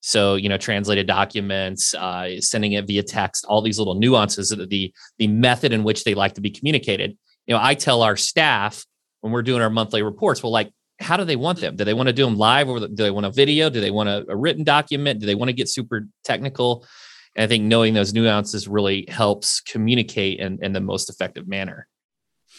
So, 0.00 0.36
you 0.36 0.48
know, 0.48 0.56
translated 0.56 1.06
documents, 1.06 1.94
uh, 1.94 2.40
sending 2.40 2.72
it 2.72 2.86
via 2.86 3.02
text, 3.02 3.44
all 3.48 3.60
these 3.62 3.78
little 3.78 3.96
nuances 3.96 4.52
of 4.52 4.68
the 4.68 4.92
the 5.18 5.26
method 5.26 5.72
in 5.72 5.84
which 5.84 6.04
they 6.04 6.14
like 6.14 6.34
to 6.34 6.40
be 6.40 6.50
communicated. 6.50 7.16
You 7.46 7.54
know, 7.54 7.60
I 7.60 7.74
tell 7.74 8.02
our 8.02 8.16
staff 8.16 8.84
when 9.20 9.32
we're 9.32 9.42
doing 9.42 9.62
our 9.62 9.70
monthly 9.70 10.02
reports, 10.02 10.42
well, 10.42 10.52
like, 10.52 10.70
how 11.00 11.16
do 11.16 11.24
they 11.24 11.36
want 11.36 11.60
them? 11.60 11.76
Do 11.76 11.84
they 11.84 11.94
want 11.94 12.08
to 12.08 12.12
do 12.12 12.24
them 12.24 12.36
live, 12.36 12.68
or 12.68 12.78
do 12.78 12.94
they 12.94 13.10
want 13.10 13.26
a 13.26 13.30
video? 13.32 13.68
Do 13.68 13.80
they 13.80 13.90
want 13.90 14.08
a, 14.08 14.24
a 14.28 14.36
written 14.36 14.64
document? 14.64 15.20
Do 15.20 15.26
they 15.26 15.34
want 15.34 15.48
to 15.48 15.52
get 15.54 15.68
super 15.68 16.06
technical? 16.24 16.86
And 17.34 17.42
I 17.42 17.46
think 17.48 17.64
knowing 17.64 17.92
those 17.94 18.14
nuances 18.14 18.68
really 18.68 19.06
helps 19.08 19.60
communicate 19.60 20.38
in, 20.38 20.58
in 20.62 20.72
the 20.72 20.80
most 20.80 21.10
effective 21.10 21.48
manner. 21.48 21.88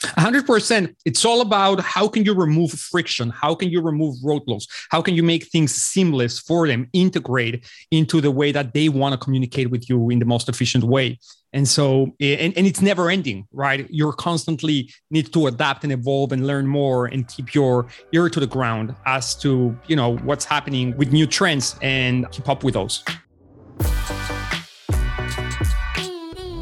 100% 0.01 0.95
it's 1.05 1.25
all 1.25 1.41
about 1.41 1.79
how 1.79 2.07
can 2.07 2.23
you 2.23 2.33
remove 2.33 2.71
friction? 2.71 3.29
How 3.29 3.55
can 3.55 3.69
you 3.69 3.81
remove 3.81 4.15
roadblocks? 4.23 4.67
How 4.89 5.01
can 5.01 5.15
you 5.15 5.23
make 5.23 5.47
things 5.47 5.73
seamless 5.73 6.39
for 6.39 6.67
them 6.67 6.87
integrate 6.93 7.65
into 7.91 8.21
the 8.21 8.31
way 8.31 8.51
that 8.51 8.73
they 8.73 8.89
want 8.89 9.13
to 9.13 9.17
communicate 9.17 9.69
with 9.69 9.89
you 9.89 10.09
in 10.09 10.19
the 10.19 10.25
most 10.25 10.49
efficient 10.49 10.83
way? 10.83 11.19
And 11.53 11.67
so 11.67 12.13
eh, 12.19 12.35
and, 12.39 12.55
and 12.57 12.67
it's 12.67 12.81
never 12.81 13.09
ending 13.09 13.47
right? 13.51 13.87
You're 13.89 14.13
constantly 14.13 14.91
need 15.09 15.33
to 15.33 15.47
adapt 15.47 15.83
and 15.83 15.93
evolve 15.93 16.31
and 16.31 16.45
learn 16.45 16.67
more 16.67 17.07
and 17.07 17.27
keep 17.27 17.53
your 17.53 17.87
ear 18.11 18.29
to 18.29 18.39
the 18.39 18.47
ground 18.47 18.95
as 19.05 19.35
to 19.35 19.77
you 19.87 19.95
know 19.95 20.17
what's 20.17 20.45
happening 20.45 20.95
with 20.97 21.11
new 21.11 21.25
trends 21.25 21.75
and 21.81 22.29
keep 22.31 22.47
up 22.49 22.63
with 22.63 22.73
those 22.73 23.03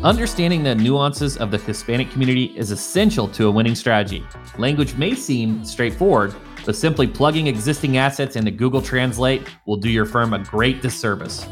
Understanding 0.06 0.62
the 0.62 0.76
nuances 0.76 1.36
of 1.36 1.50
the 1.50 1.58
Hispanic 1.58 2.12
community 2.12 2.54
is 2.56 2.70
essential 2.70 3.28
to 3.30 3.48
a 3.48 3.52
winning 3.52 3.74
strategy. 3.74 4.24
Language 4.60 4.94
may 4.98 5.16
seem 5.16 5.66
straightforward, 5.66 6.36
but 6.64 6.76
simply 6.76 7.08
plugging 7.08 7.48
existing 7.48 7.98
assets 7.98 8.36
into 8.36 8.52
Google 8.52 8.84
Translate 8.84 9.42
will 9.66 9.78
do 9.78 9.90
your 9.90 10.06
firm 10.06 10.36
a 10.36 10.38
great 10.38 10.84
disservice. 10.84 11.48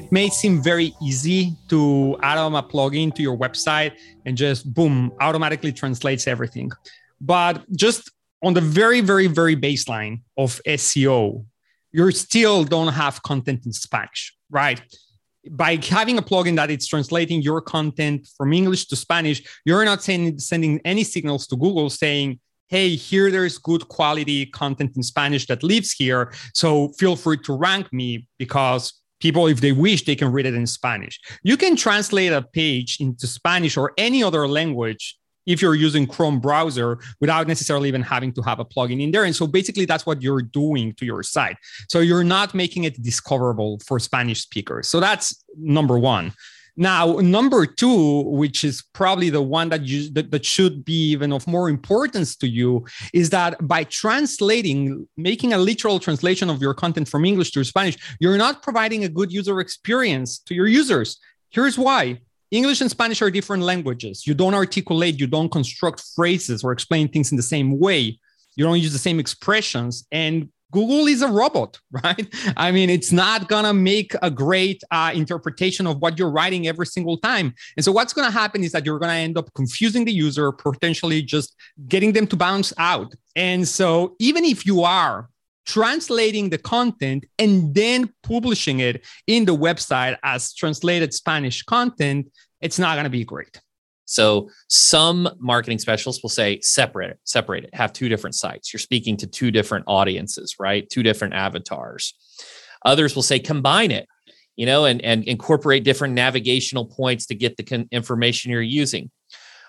It 0.00 0.10
may 0.10 0.30
seem 0.30 0.60
very 0.60 0.96
easy 1.00 1.52
to 1.68 2.18
add 2.24 2.36
on 2.36 2.52
a 2.56 2.62
plugin 2.64 3.14
to 3.14 3.22
your 3.22 3.38
website 3.38 3.92
and 4.24 4.36
just 4.36 4.74
boom, 4.74 5.12
automatically 5.20 5.72
translates 5.72 6.26
everything. 6.26 6.72
But 7.20 7.64
just 7.76 8.10
on 8.42 8.54
the 8.54 8.62
very, 8.62 9.00
very, 9.00 9.28
very 9.28 9.54
baseline 9.54 10.22
of 10.36 10.60
SEO, 10.66 11.44
you 11.96 12.10
still 12.12 12.58
don't 12.64 12.92
have 13.02 13.22
content 13.22 13.60
in 13.66 13.72
Spanish 13.72 14.36
right? 14.50 14.80
By 15.50 15.76
having 15.76 16.18
a 16.18 16.22
plugin 16.22 16.56
that 16.56 16.70
it's 16.70 16.86
translating 16.86 17.40
your 17.42 17.60
content 17.60 18.28
from 18.36 18.52
English 18.52 18.86
to 18.86 18.96
Spanish, 18.96 19.42
you're 19.64 19.84
not 19.84 20.02
sending, 20.02 20.38
sending 20.38 20.80
any 20.84 21.04
signals 21.04 21.46
to 21.48 21.56
Google 21.56 21.88
saying, 21.88 22.40
hey, 22.68 22.96
here 22.96 23.30
there's 23.30 23.58
good 23.58 23.86
quality 23.88 24.46
content 24.46 24.96
in 24.96 25.02
Spanish 25.02 25.46
that 25.46 25.62
lives 25.62 25.92
here. 25.92 26.32
So 26.52 26.88
feel 26.98 27.14
free 27.14 27.38
to 27.38 27.56
rank 27.56 27.92
me 27.92 28.26
because 28.38 28.92
people, 29.20 29.46
if 29.46 29.60
they 29.60 29.70
wish, 29.70 30.04
they 30.04 30.16
can 30.16 30.32
read 30.32 30.46
it 30.46 30.54
in 30.54 30.66
Spanish. 30.66 31.20
You 31.44 31.56
can 31.56 31.76
translate 31.76 32.32
a 32.32 32.42
page 32.42 32.98
into 32.98 33.28
Spanish 33.28 33.76
or 33.76 33.92
any 33.96 34.24
other 34.24 34.48
language 34.48 35.16
if 35.46 35.62
you're 35.62 35.74
using 35.74 36.06
Chrome 36.06 36.40
browser 36.40 36.98
without 37.20 37.46
necessarily 37.46 37.88
even 37.88 38.02
having 38.02 38.32
to 38.32 38.42
have 38.42 38.60
a 38.60 38.64
plugin 38.64 39.00
in 39.00 39.10
there. 39.10 39.24
And 39.24 39.34
so 39.34 39.46
basically 39.46 39.84
that's 39.84 40.04
what 40.04 40.22
you're 40.22 40.42
doing 40.42 40.92
to 40.94 41.04
your 41.04 41.22
site. 41.22 41.56
So 41.88 42.00
you're 42.00 42.24
not 42.24 42.54
making 42.54 42.84
it 42.84 43.00
discoverable 43.02 43.80
for 43.86 43.98
Spanish 43.98 44.42
speakers. 44.42 44.88
So 44.88 45.00
that's 45.00 45.44
number 45.56 45.98
one. 45.98 46.32
Now, 46.78 47.14
number 47.20 47.64
two, 47.64 48.20
which 48.26 48.62
is 48.62 48.84
probably 48.92 49.30
the 49.30 49.40
one 49.40 49.70
that 49.70 49.86
you 49.86 50.10
that, 50.10 50.30
that 50.30 50.44
should 50.44 50.84
be 50.84 51.10
even 51.10 51.32
of 51.32 51.46
more 51.46 51.70
importance 51.70 52.36
to 52.36 52.46
you, 52.46 52.84
is 53.14 53.30
that 53.30 53.66
by 53.66 53.84
translating, 53.84 55.08
making 55.16 55.54
a 55.54 55.58
literal 55.58 55.98
translation 55.98 56.50
of 56.50 56.60
your 56.60 56.74
content 56.74 57.08
from 57.08 57.24
English 57.24 57.52
to 57.52 57.64
Spanish, 57.64 57.96
you're 58.20 58.36
not 58.36 58.62
providing 58.62 59.04
a 59.04 59.08
good 59.08 59.32
user 59.32 59.58
experience 59.60 60.38
to 60.40 60.54
your 60.54 60.66
users. 60.66 61.18
Here's 61.48 61.78
why. 61.78 62.20
English 62.56 62.80
and 62.80 62.90
Spanish 62.90 63.20
are 63.22 63.30
different 63.30 63.62
languages. 63.62 64.26
You 64.26 64.34
don't 64.34 64.54
articulate, 64.54 65.20
you 65.20 65.26
don't 65.26 65.50
construct 65.50 66.02
phrases 66.14 66.64
or 66.64 66.72
explain 66.72 67.08
things 67.08 67.30
in 67.30 67.36
the 67.36 67.42
same 67.42 67.78
way. 67.78 68.18
You 68.56 68.64
don't 68.64 68.80
use 68.80 68.92
the 68.92 68.98
same 68.98 69.20
expressions. 69.20 70.06
And 70.10 70.48
Google 70.72 71.06
is 71.06 71.22
a 71.22 71.28
robot, 71.28 71.78
right? 71.90 72.26
I 72.56 72.72
mean, 72.72 72.90
it's 72.90 73.12
not 73.12 73.48
going 73.48 73.64
to 73.64 73.74
make 73.74 74.12
a 74.22 74.30
great 74.30 74.82
uh, 74.90 75.12
interpretation 75.14 75.86
of 75.86 75.98
what 75.98 76.18
you're 76.18 76.30
writing 76.30 76.66
every 76.66 76.86
single 76.86 77.18
time. 77.18 77.54
And 77.76 77.84
so, 77.84 77.92
what's 77.92 78.12
going 78.12 78.26
to 78.26 78.32
happen 78.32 78.64
is 78.64 78.72
that 78.72 78.84
you're 78.84 78.98
going 78.98 79.10
to 79.10 79.16
end 79.16 79.38
up 79.38 79.52
confusing 79.54 80.04
the 80.04 80.12
user, 80.12 80.50
potentially 80.52 81.22
just 81.22 81.54
getting 81.88 82.12
them 82.12 82.26
to 82.28 82.36
bounce 82.36 82.72
out. 82.78 83.14
And 83.36 83.66
so, 83.66 84.16
even 84.18 84.44
if 84.44 84.66
you 84.66 84.82
are 84.82 85.28
translating 85.66 86.48
the 86.48 86.58
content 86.58 87.26
and 87.38 87.74
then 87.74 88.08
publishing 88.22 88.80
it 88.80 89.04
in 89.26 89.44
the 89.44 89.56
website 89.56 90.16
as 90.22 90.54
translated 90.54 91.12
Spanish 91.12 91.62
content, 91.62 92.26
it's 92.60 92.78
not 92.78 92.94
going 92.94 93.04
to 93.04 93.10
be 93.10 93.24
great. 93.24 93.60
So 94.06 94.50
some 94.68 95.28
marketing 95.38 95.78
specialists 95.78 96.22
will 96.22 96.30
say 96.30 96.60
separate 96.60 97.10
it, 97.10 97.18
separate 97.24 97.64
it, 97.64 97.74
have 97.74 97.92
two 97.92 98.08
different 98.08 98.36
sites. 98.36 98.72
You're 98.72 98.80
speaking 98.80 99.16
to 99.18 99.26
two 99.26 99.50
different 99.50 99.84
audiences, 99.88 100.56
right? 100.60 100.88
Two 100.88 101.02
different 101.02 101.34
avatars. 101.34 102.14
Others 102.84 103.16
will 103.16 103.24
say 103.24 103.40
combine 103.40 103.90
it, 103.90 104.06
you 104.54 104.64
know, 104.64 104.84
and, 104.84 105.02
and 105.02 105.24
incorporate 105.24 105.82
different 105.82 106.14
navigational 106.14 106.86
points 106.86 107.26
to 107.26 107.34
get 107.34 107.56
the 107.56 107.64
con- 107.64 107.88
information 107.90 108.52
you're 108.52 108.62
using. 108.62 109.10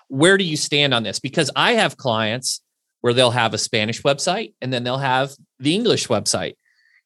Where 0.06 0.38
do 0.38 0.44
you 0.44 0.56
stand 0.56 0.94
on 0.94 1.02
this? 1.02 1.18
Because 1.18 1.50
I 1.56 1.72
have 1.72 1.96
clients 1.96 2.62
where 3.00 3.12
they'll 3.12 3.32
have 3.32 3.54
a 3.54 3.58
Spanish 3.58 4.02
website 4.02 4.54
and 4.60 4.72
then 4.72 4.84
they'll 4.84 4.98
have 4.98 5.32
the 5.58 5.74
English 5.74 6.06
website. 6.06 6.54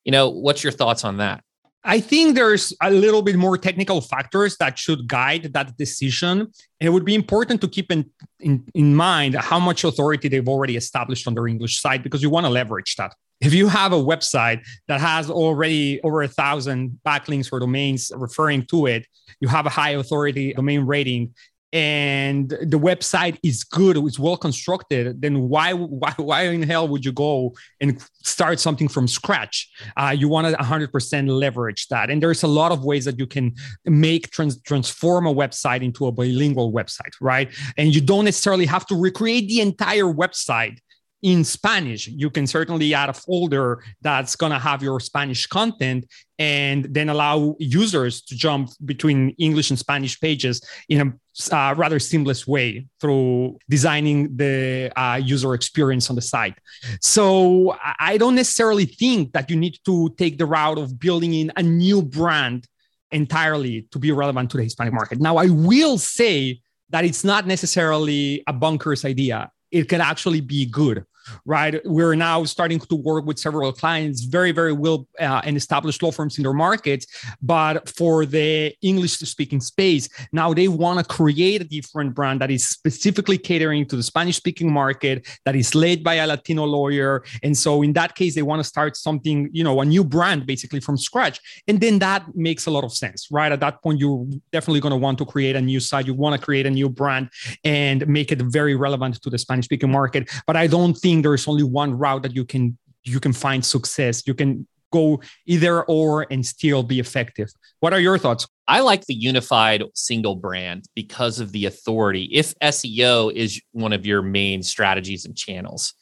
You 0.05 0.13
know, 0.13 0.29
what's 0.29 0.63
your 0.63 0.73
thoughts 0.73 1.05
on 1.05 1.17
that? 1.17 1.43
I 1.85 1.99
think 2.01 2.37
there's 2.37 2.73
a 2.81 2.91
little 2.91 3.23
bit 3.23 3.37
more 3.37 3.59
technical 3.59 4.01
factors 4.01 4.57
that 4.59 4.79
should 4.79 5.09
guide 5.09 5.53
that 5.53 5.77
decision. 5.77 6.41
And 6.41 6.51
it 6.81 6.91
would 6.91 7.05
be 7.05 7.15
important 7.15 7.61
to 7.63 7.69
keep 7.69 7.91
in, 7.91 8.09
in, 8.39 8.65
in 8.75 8.95
mind 8.95 9.35
how 9.35 9.59
much 9.59 9.83
authority 9.83 10.29
they've 10.29 10.49
already 10.49 10.77
established 10.77 11.27
on 11.27 11.35
their 11.35 11.49
English 11.49 11.81
site 11.81 12.05
because 12.05 12.23
you 12.23 12.31
want 12.31 12.47
to 12.47 12.51
leverage 12.51 12.95
that. 12.97 13.15
If 13.41 13.53
you 13.53 13.67
have 13.67 13.93
a 13.93 13.97
website 13.97 14.65
that 14.87 15.01
has 15.01 15.29
already 15.29 16.01
over 16.03 16.23
a 16.23 16.29
thousand 16.29 17.01
backlinks 17.05 17.53
or 17.53 17.59
domains 17.59 18.13
referring 18.15 18.67
to 18.67 18.87
it, 18.87 19.05
you 19.41 19.49
have 19.49 19.67
a 19.67 19.71
high 19.71 19.91
authority 19.91 20.53
domain 20.53 20.83
rating, 20.83 21.35
and 21.73 22.51
the 22.51 22.79
website 22.79 23.39
is 23.43 23.65
good, 23.65 23.97
it's 23.97 24.19
well 24.19 24.37
constructed, 24.37 25.23
then 25.23 25.49
why 25.49 25.73
why 25.73 26.13
why 26.17 26.43
in 26.43 26.63
hell 26.63 26.87
would 26.89 27.05
you 27.05 27.13
go 27.13 27.55
and 27.81 28.03
start 28.23 28.61
something 28.61 28.89
from 28.89 29.09
scratch? 29.09 29.71
Uh, 29.97 30.15
you 30.17 30.29
want 30.29 30.47
to 30.47 30.63
100% 30.63 31.29
leverage 31.29 31.89
that, 31.89 32.11
and 32.11 32.23
there's 32.23 32.43
a 32.43 32.49
lot 32.49 32.73
of 32.73 32.85
ways 32.85 33.05
that 33.07 33.19
you 33.19 33.27
can 33.27 33.55
make 33.87 34.31
trans- 34.31 34.61
transform 34.63 35.27
a 35.27 35.35
website 35.35 35.83
into 35.83 36.07
a 36.07 36.13
bilingual 36.13 36.73
website, 36.73 37.13
right? 37.21 37.51
And 37.79 37.95
you 37.95 38.01
don't 38.01 38.27
necessarily 38.27 38.67
have 38.67 38.87
to 38.87 38.95
recreate 38.95 39.49
the 39.49 39.61
entire 39.61 40.05
website 40.05 40.79
in 41.23 41.45
Spanish, 41.45 42.09
you 42.09 42.31
can 42.31 42.47
certainly 42.49 42.93
add 42.95 43.09
a 43.09 43.13
folder 43.13 43.83
that's 44.01 44.35
going 44.35 44.51
to 44.51 44.59
have 44.59 44.83
your 44.83 44.99
Spanish 44.99 45.47
content 45.47 46.05
and 46.39 46.93
then 46.93 47.09
allow 47.09 47.55
users 47.61 48.23
to 48.23 48.35
jump 48.35 48.71
between 48.85 49.31
English 49.39 49.71
and 49.71 49.79
Spanish 49.79 50.21
pages 50.21 50.61
in 50.89 51.01
a 51.01 51.55
uh, 51.57 51.75
rather 51.77 52.01
seamless 52.01 52.47
way 52.47 52.87
through 53.01 53.57
designing 53.71 54.37
the 54.37 54.93
uh, 54.97 55.17
user 55.17 55.55
experience 55.55 56.11
on 56.11 56.17
the 56.17 56.23
site. 56.23 56.59
So 57.01 57.77
I 58.01 58.19
don't 58.19 58.35
necessarily 58.35 58.85
think 58.85 59.33
that 59.33 59.49
you 59.49 59.57
need 59.57 59.79
to 59.85 60.13
take 60.19 60.39
the 60.39 60.47
route 60.47 60.79
of 60.79 60.99
building 60.99 61.35
in 61.35 61.53
a 61.57 61.63
new 61.63 62.03
brand 62.03 62.67
entirely 63.13 63.87
to 63.93 63.99
be 63.99 64.11
relevant 64.11 64.51
to 64.51 64.57
the 64.57 64.65
Hispanic 64.65 64.93
market. 64.93 65.21
Now, 65.21 65.37
I 65.37 65.47
will 65.47 65.99
say 65.99 66.61
that 66.91 67.05
it's 67.05 67.23
not 67.23 67.47
necessarily 67.47 68.43
a 68.49 68.53
bonkers 68.53 69.05
idea. 69.05 69.51
It 69.71 69.89
can 69.89 70.01
actually 70.01 70.41
be 70.41 70.67
good 70.67 71.07
right? 71.45 71.81
We're 71.85 72.15
now 72.15 72.45
starting 72.45 72.81
to 72.81 72.97
work 72.97 73.27
with 73.27 73.39
several 73.39 73.73
clients, 73.73 74.23
very, 74.23 74.53
very 74.53 74.73
well 74.73 75.07
uh, 75.21 75.41
and 75.45 75.57
established 75.57 76.03
law 76.03 76.11
firms 76.11 76.39
in 76.39 76.43
their 76.45 76.53
markets. 76.53 77.07
But 77.41 77.89
for 77.89 78.27
the 78.27 78.75
English 78.83 79.13
speaking 79.19 79.61
space, 79.61 80.09
now 80.33 80.53
they 80.55 80.69
want 80.69 80.99
to 80.99 81.05
create 81.05 81.61
a 81.61 81.65
different 81.65 82.15
brand 82.15 82.41
that 82.41 82.51
is 82.51 82.67
specifically 82.67 83.39
catering 83.39 83.87
to 83.87 83.97
the 83.97 84.03
Spanish 84.03 84.37
speaking 84.37 84.73
market, 84.73 85.27
that 85.45 85.57
is 85.57 85.75
led 85.75 86.03
by 86.03 86.15
a 86.15 86.27
Latino 86.27 86.65
lawyer. 86.65 87.25
And 87.43 87.57
so 87.57 87.83
in 87.83 87.93
that 87.95 88.15
case, 88.15 88.35
they 88.35 88.43
want 88.43 88.61
to 88.61 88.65
start 88.65 88.97
something, 88.97 89.49
you 89.53 89.65
know, 89.65 89.81
a 89.81 89.85
new 89.85 90.05
brand 90.05 90.47
basically 90.47 90.81
from 90.81 90.97
scratch. 90.97 91.41
And 91.69 91.81
then 91.81 91.99
that 92.01 92.35
makes 92.35 92.67
a 92.67 92.71
lot 92.71 92.85
of 92.85 92.93
sense, 92.93 93.29
right? 93.31 93.53
At 93.53 93.61
that 93.61 93.83
point, 93.83 93.99
you're 93.99 94.27
definitely 94.53 94.81
going 94.81 94.93
to 94.93 94.97
want 94.97 95.19
to 95.19 95.25
create 95.25 95.57
a 95.57 95.61
new 95.61 95.81
site. 95.81 96.07
You 96.07 96.15
want 96.15 96.39
to 96.39 96.45
create 96.45 96.67
a 96.67 96.71
new 96.71 96.89
brand 96.89 97.31
and 97.65 98.07
make 98.07 98.33
it 98.33 98.41
very 98.43 98.75
relevant 98.75 99.21
to 99.23 99.31
the 99.31 99.39
Spanish 99.39 99.67
speaking 99.67 99.91
market. 99.91 100.31
But 100.47 100.57
I 100.57 100.67
don't 100.67 100.95
think 100.95 101.12
think 101.13 101.23
there's 101.25 101.47
only 101.47 101.63
one 101.63 101.99
route 101.99 102.23
that 102.23 102.35
you 102.35 102.45
can 102.45 102.79
you 103.05 103.21
can 103.21 103.33
find 103.33 103.65
success. 103.65 104.23
You 104.27 104.35
can 104.35 104.67
go 104.93 105.21
either 105.47 105.83
or 105.85 106.27
and 106.31 106.45
still 106.47 106.83
be 106.83 107.01
effective. 107.01 107.51
What 107.81 107.93
are 107.93 108.01
your 108.01 108.19
thoughts? 108.19 108.47
I 108.69 108.81
like 108.81 109.07
the 109.07 109.15
unified 109.15 109.83
single 109.95 110.37
brand 110.37 110.85
because 110.95 111.41
of 111.41 111.51
the 111.53 111.67
authority. 111.67 112.29
If 112.33 112.55
SEO 112.61 113.33
is 113.33 113.61
one 113.73 113.93
of 113.93 114.07
your 114.07 114.23
main 114.23 114.63
strategies 114.63 115.25
and 115.25 115.37
channels, 115.37 115.95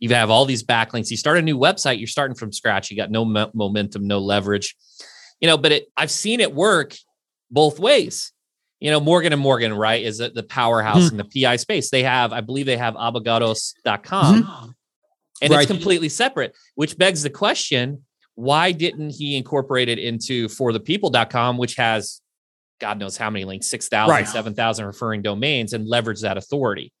You 0.00 0.08
have 0.14 0.30
all 0.30 0.46
these 0.46 0.64
backlinks. 0.64 1.10
You 1.10 1.16
start 1.18 1.38
a 1.38 1.42
new 1.42 1.58
website, 1.58 1.98
you're 1.98 2.06
starting 2.06 2.34
from 2.34 2.52
scratch. 2.52 2.90
You 2.90 2.96
got 2.96 3.10
no 3.10 3.24
mo- 3.24 3.50
momentum, 3.52 4.06
no 4.06 4.18
leverage. 4.18 4.74
You 5.40 5.48
know, 5.48 5.58
but 5.58 5.72
it, 5.72 5.86
I've 5.96 6.10
seen 6.10 6.40
it 6.40 6.54
work 6.54 6.96
both 7.50 7.78
ways. 7.78 8.32
You 8.80 8.90
know, 8.90 9.00
Morgan 9.00 9.32
and 9.32 9.42
Morgan, 9.42 9.74
right, 9.74 10.02
is 10.02 10.18
the 10.18 10.46
powerhouse 10.48 11.10
mm-hmm. 11.10 11.20
in 11.20 11.28
the 11.30 11.42
PI 11.42 11.56
space. 11.56 11.90
They 11.90 12.02
have, 12.02 12.32
I 12.32 12.40
believe 12.40 12.66
they 12.66 12.78
have 12.78 12.96
abogados.com. 12.98 14.42
Mm-hmm. 14.42 14.70
And 15.42 15.52
right. 15.52 15.62
it's 15.62 15.70
completely 15.70 16.08
separate, 16.08 16.56
which 16.74 16.98
begs 16.98 17.22
the 17.22 17.30
question 17.30 18.04
why 18.34 18.72
didn't 18.72 19.10
he 19.10 19.36
incorporate 19.36 19.90
it 19.90 19.98
into 19.98 20.48
forthepeople.com, 20.48 21.58
which 21.58 21.74
has 21.76 22.22
God 22.78 22.98
knows 22.98 23.16
how 23.16 23.28
many 23.28 23.44
links, 23.44 23.68
6,000, 23.68 24.10
right. 24.10 24.26
7,000 24.26 24.86
referring 24.86 25.20
domains 25.20 25.74
and 25.74 25.86
leverage 25.86 26.22
that 26.22 26.38
authority? 26.38 26.92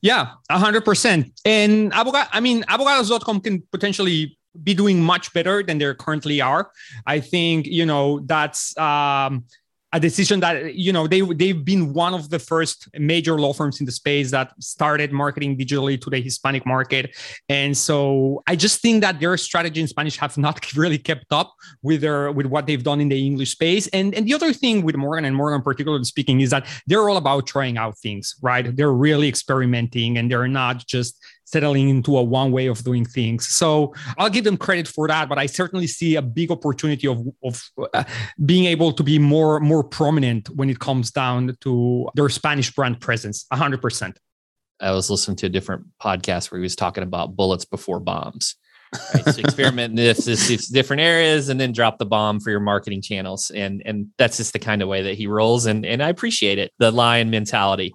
Yeah, 0.00 0.30
100%. 0.50 1.32
And 1.44 1.92
Abogado, 1.92 2.28
I 2.32 2.38
mean, 2.38 2.64
abogados.com 2.68 3.40
can 3.40 3.62
potentially 3.72 4.38
be 4.62 4.74
doing 4.74 5.02
much 5.02 5.32
better 5.32 5.62
than 5.62 5.78
they 5.78 5.92
currently 5.94 6.40
are. 6.40 6.70
I 7.04 7.20
think, 7.20 7.66
you 7.66 7.84
know, 7.84 8.20
that's 8.20 8.76
um, 8.78 9.44
a 9.92 10.00
decision 10.00 10.40
that 10.40 10.74
you 10.74 10.92
know 10.92 11.06
they 11.06 11.20
they've 11.20 11.64
been 11.64 11.94
one 11.94 12.12
of 12.12 12.28
the 12.28 12.38
first 12.38 12.88
major 12.98 13.38
law 13.38 13.52
firms 13.52 13.80
in 13.80 13.86
the 13.86 13.92
space 13.92 14.30
that 14.30 14.52
started 14.60 15.12
marketing 15.12 15.56
digitally 15.56 16.00
to 16.00 16.10
the 16.10 16.20
Hispanic 16.20 16.66
market, 16.66 17.16
and 17.48 17.76
so 17.76 18.42
I 18.46 18.54
just 18.54 18.82
think 18.82 19.00
that 19.00 19.18
their 19.18 19.36
strategy 19.36 19.80
in 19.80 19.88
Spanish 19.88 20.16
have 20.18 20.36
not 20.36 20.72
really 20.76 20.98
kept 20.98 21.32
up 21.32 21.54
with 21.82 22.02
their 22.02 22.30
with 22.32 22.46
what 22.46 22.66
they've 22.66 22.82
done 22.82 23.00
in 23.00 23.08
the 23.08 23.26
English 23.26 23.52
space. 23.52 23.86
And 23.88 24.14
and 24.14 24.26
the 24.26 24.34
other 24.34 24.52
thing 24.52 24.82
with 24.82 24.96
Morgan 24.96 25.24
and 25.24 25.34
Morgan, 25.34 25.62
particularly 25.62 26.04
speaking, 26.04 26.40
is 26.40 26.50
that 26.50 26.66
they're 26.86 27.08
all 27.08 27.16
about 27.16 27.46
trying 27.46 27.78
out 27.78 27.96
things, 27.98 28.34
right? 28.42 28.76
They're 28.76 28.92
really 28.92 29.28
experimenting, 29.28 30.18
and 30.18 30.30
they're 30.30 30.48
not 30.48 30.86
just 30.86 31.18
settling 31.50 31.88
into 31.88 32.18
a 32.18 32.22
one 32.22 32.52
way 32.52 32.66
of 32.66 32.84
doing 32.84 33.04
things. 33.04 33.48
So 33.48 33.94
I'll 34.18 34.28
give 34.30 34.44
them 34.44 34.56
credit 34.56 34.86
for 34.86 35.08
that, 35.08 35.28
but 35.28 35.38
I 35.38 35.46
certainly 35.46 35.86
see 35.86 36.16
a 36.16 36.22
big 36.22 36.50
opportunity 36.50 37.08
of, 37.08 37.26
of 37.42 37.70
uh, 37.94 38.04
being 38.44 38.66
able 38.66 38.92
to 38.92 39.02
be 39.02 39.18
more 39.18 39.58
more 39.60 39.82
prominent 39.82 40.50
when 40.50 40.68
it 40.68 40.78
comes 40.78 41.10
down 41.10 41.56
to 41.60 42.08
their 42.14 42.28
Spanish 42.28 42.74
brand 42.74 43.00
presence. 43.00 43.46
100%. 43.52 44.16
I 44.80 44.92
was 44.92 45.10
listening 45.10 45.36
to 45.38 45.46
a 45.46 45.48
different 45.48 45.86
podcast 46.00 46.50
where 46.50 46.58
he 46.58 46.62
was 46.62 46.76
talking 46.76 47.02
about 47.02 47.34
bullets 47.34 47.64
before 47.64 47.98
bombs. 47.98 48.54
Right? 49.14 49.24
So 49.24 49.40
experiment 49.40 49.90
in 49.92 49.96
this, 49.96 50.24
this, 50.24 50.48
this 50.48 50.68
different 50.68 51.02
areas 51.02 51.48
and 51.48 51.58
then 51.58 51.72
drop 51.72 51.98
the 51.98 52.06
bomb 52.06 52.40
for 52.40 52.50
your 52.50 52.60
marketing 52.60 53.02
channels. 53.02 53.50
And 53.50 53.82
and 53.84 54.08
that's 54.18 54.36
just 54.36 54.52
the 54.52 54.58
kind 54.58 54.82
of 54.82 54.88
way 54.88 55.02
that 55.02 55.14
he 55.14 55.26
rolls. 55.26 55.66
And 55.66 55.84
and 55.84 56.02
I 56.02 56.10
appreciate 56.10 56.58
it, 56.58 56.72
the 56.78 56.90
lion 56.90 57.30
mentality 57.30 57.94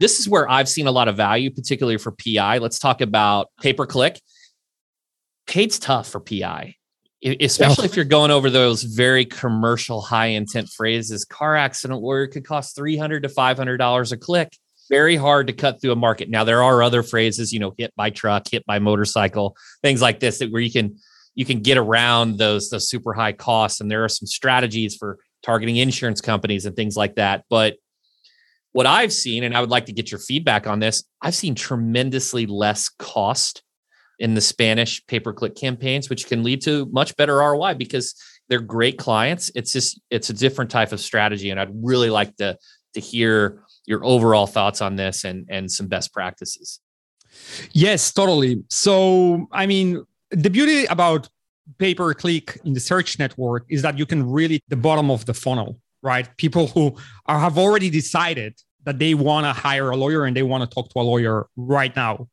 this 0.00 0.18
is 0.18 0.28
where 0.28 0.50
I've 0.50 0.68
seen 0.68 0.86
a 0.86 0.90
lot 0.90 1.08
of 1.08 1.16
value, 1.16 1.50
particularly 1.50 1.98
for 1.98 2.10
PI. 2.10 2.58
Let's 2.58 2.78
talk 2.78 3.02
about 3.02 3.48
pay 3.60 3.74
per 3.74 3.86
click. 3.86 4.20
Paid's 5.46 5.78
tough 5.78 6.08
for 6.08 6.20
PI, 6.20 6.74
especially 7.22 7.84
if 7.84 7.96
you're 7.96 8.04
going 8.06 8.30
over 8.30 8.50
those 8.50 8.82
very 8.82 9.26
commercial, 9.26 10.00
high 10.00 10.26
intent 10.26 10.68
phrases. 10.70 11.24
Car 11.24 11.54
accident 11.54 12.00
lawyer 12.00 12.26
could 12.26 12.46
cost 12.46 12.74
three 12.74 12.96
hundred 12.96 13.22
to 13.24 13.28
five 13.28 13.58
hundred 13.58 13.76
dollars 13.76 14.10
a 14.10 14.16
click. 14.16 14.56
Very 14.88 15.16
hard 15.16 15.46
to 15.46 15.52
cut 15.52 15.80
through 15.80 15.92
a 15.92 15.96
market. 15.96 16.30
Now 16.30 16.44
there 16.44 16.62
are 16.62 16.82
other 16.82 17.02
phrases, 17.02 17.52
you 17.52 17.60
know, 17.60 17.74
hit 17.76 17.94
by 17.94 18.10
truck, 18.10 18.48
hit 18.50 18.64
by 18.66 18.78
motorcycle, 18.78 19.54
things 19.82 20.02
like 20.02 20.18
this, 20.18 20.38
that 20.38 20.50
where 20.50 20.62
you 20.62 20.72
can 20.72 20.96
you 21.34 21.44
can 21.44 21.60
get 21.60 21.76
around 21.76 22.38
those 22.38 22.70
those 22.70 22.88
super 22.88 23.12
high 23.12 23.32
costs. 23.32 23.80
And 23.80 23.90
there 23.90 24.02
are 24.02 24.08
some 24.08 24.26
strategies 24.26 24.96
for 24.96 25.18
targeting 25.42 25.76
insurance 25.76 26.20
companies 26.20 26.64
and 26.64 26.74
things 26.74 26.96
like 26.96 27.16
that. 27.16 27.44
But 27.50 27.76
what 28.72 28.86
I've 28.86 29.12
seen, 29.12 29.44
and 29.44 29.56
I 29.56 29.60
would 29.60 29.70
like 29.70 29.86
to 29.86 29.92
get 29.92 30.10
your 30.10 30.20
feedback 30.20 30.66
on 30.66 30.78
this, 30.78 31.04
I've 31.20 31.34
seen 31.34 31.54
tremendously 31.54 32.46
less 32.46 32.88
cost 32.88 33.62
in 34.18 34.34
the 34.34 34.40
Spanish 34.40 35.04
pay 35.06 35.18
per 35.18 35.32
click 35.32 35.54
campaigns, 35.56 36.08
which 36.08 36.26
can 36.26 36.42
lead 36.42 36.62
to 36.62 36.86
much 36.92 37.16
better 37.16 37.36
ROI 37.36 37.74
because 37.74 38.14
they're 38.48 38.60
great 38.60 38.98
clients. 38.98 39.50
It's 39.54 39.72
just 39.72 40.00
it's 40.10 40.30
a 40.30 40.34
different 40.34 40.70
type 40.70 40.92
of 40.92 41.00
strategy, 41.00 41.50
and 41.50 41.58
I'd 41.58 41.70
really 41.72 42.10
like 42.10 42.36
to 42.36 42.56
to 42.94 43.00
hear 43.00 43.62
your 43.86 44.04
overall 44.04 44.46
thoughts 44.46 44.80
on 44.80 44.96
this 44.96 45.24
and 45.24 45.46
and 45.50 45.70
some 45.70 45.88
best 45.88 46.12
practices. 46.12 46.80
Yes, 47.72 48.12
totally. 48.12 48.62
So, 48.68 49.46
I 49.52 49.66
mean, 49.66 50.04
the 50.30 50.50
beauty 50.50 50.84
about 50.86 51.28
pay 51.78 51.94
per 51.94 52.12
click 52.14 52.58
in 52.64 52.74
the 52.74 52.80
search 52.80 53.18
network 53.18 53.64
is 53.68 53.82
that 53.82 53.98
you 53.98 54.06
can 54.06 54.28
really 54.28 54.62
the 54.68 54.76
bottom 54.76 55.10
of 55.10 55.24
the 55.26 55.34
funnel 55.34 55.80
right? 56.02 56.28
People 56.36 56.68
who 56.68 56.96
are, 57.26 57.38
have 57.38 57.58
already 57.58 57.90
decided 57.90 58.54
that 58.84 58.98
they 58.98 59.14
want 59.14 59.44
to 59.44 59.52
hire 59.52 59.90
a 59.90 59.96
lawyer 59.96 60.24
and 60.24 60.36
they 60.36 60.42
want 60.42 60.62
to 60.62 60.74
talk 60.74 60.90
to 60.90 61.00
a 61.00 61.02
lawyer 61.02 61.46
right 61.56 61.94
now. 61.94 62.28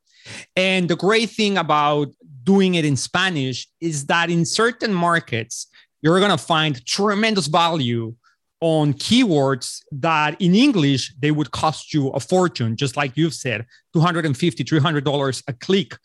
And 0.56 0.89
the 0.89 0.95
great 0.95 1.30
thing 1.30 1.58
about 1.58 2.10
doing 2.43 2.75
it 2.75 2.86
in 2.86 2.95
Spanish 2.95 3.67
is 3.82 4.06
that 4.06 4.30
in 4.30 4.45
certain 4.45 4.93
markets, 4.93 5.67
you're 6.01 6.19
going 6.19 6.32
to 6.32 6.38
find 6.38 6.86
tremendous 6.86 7.47
value 7.47 8.15
on 8.62 8.93
keywords 8.93 9.82
that 9.91 10.39
in 10.41 10.56
English 10.56 11.13
they 11.19 11.32
would 11.32 11.51
cost 11.51 11.93
you 11.93 12.10
a 12.10 12.19
fortune, 12.19 12.75
just 12.75 12.97
like 12.97 13.15
you've 13.15 13.34
said, 13.34 13.65
$250, 13.95 14.34
$300 14.34 15.43
a 15.47 15.53
click 15.53 15.97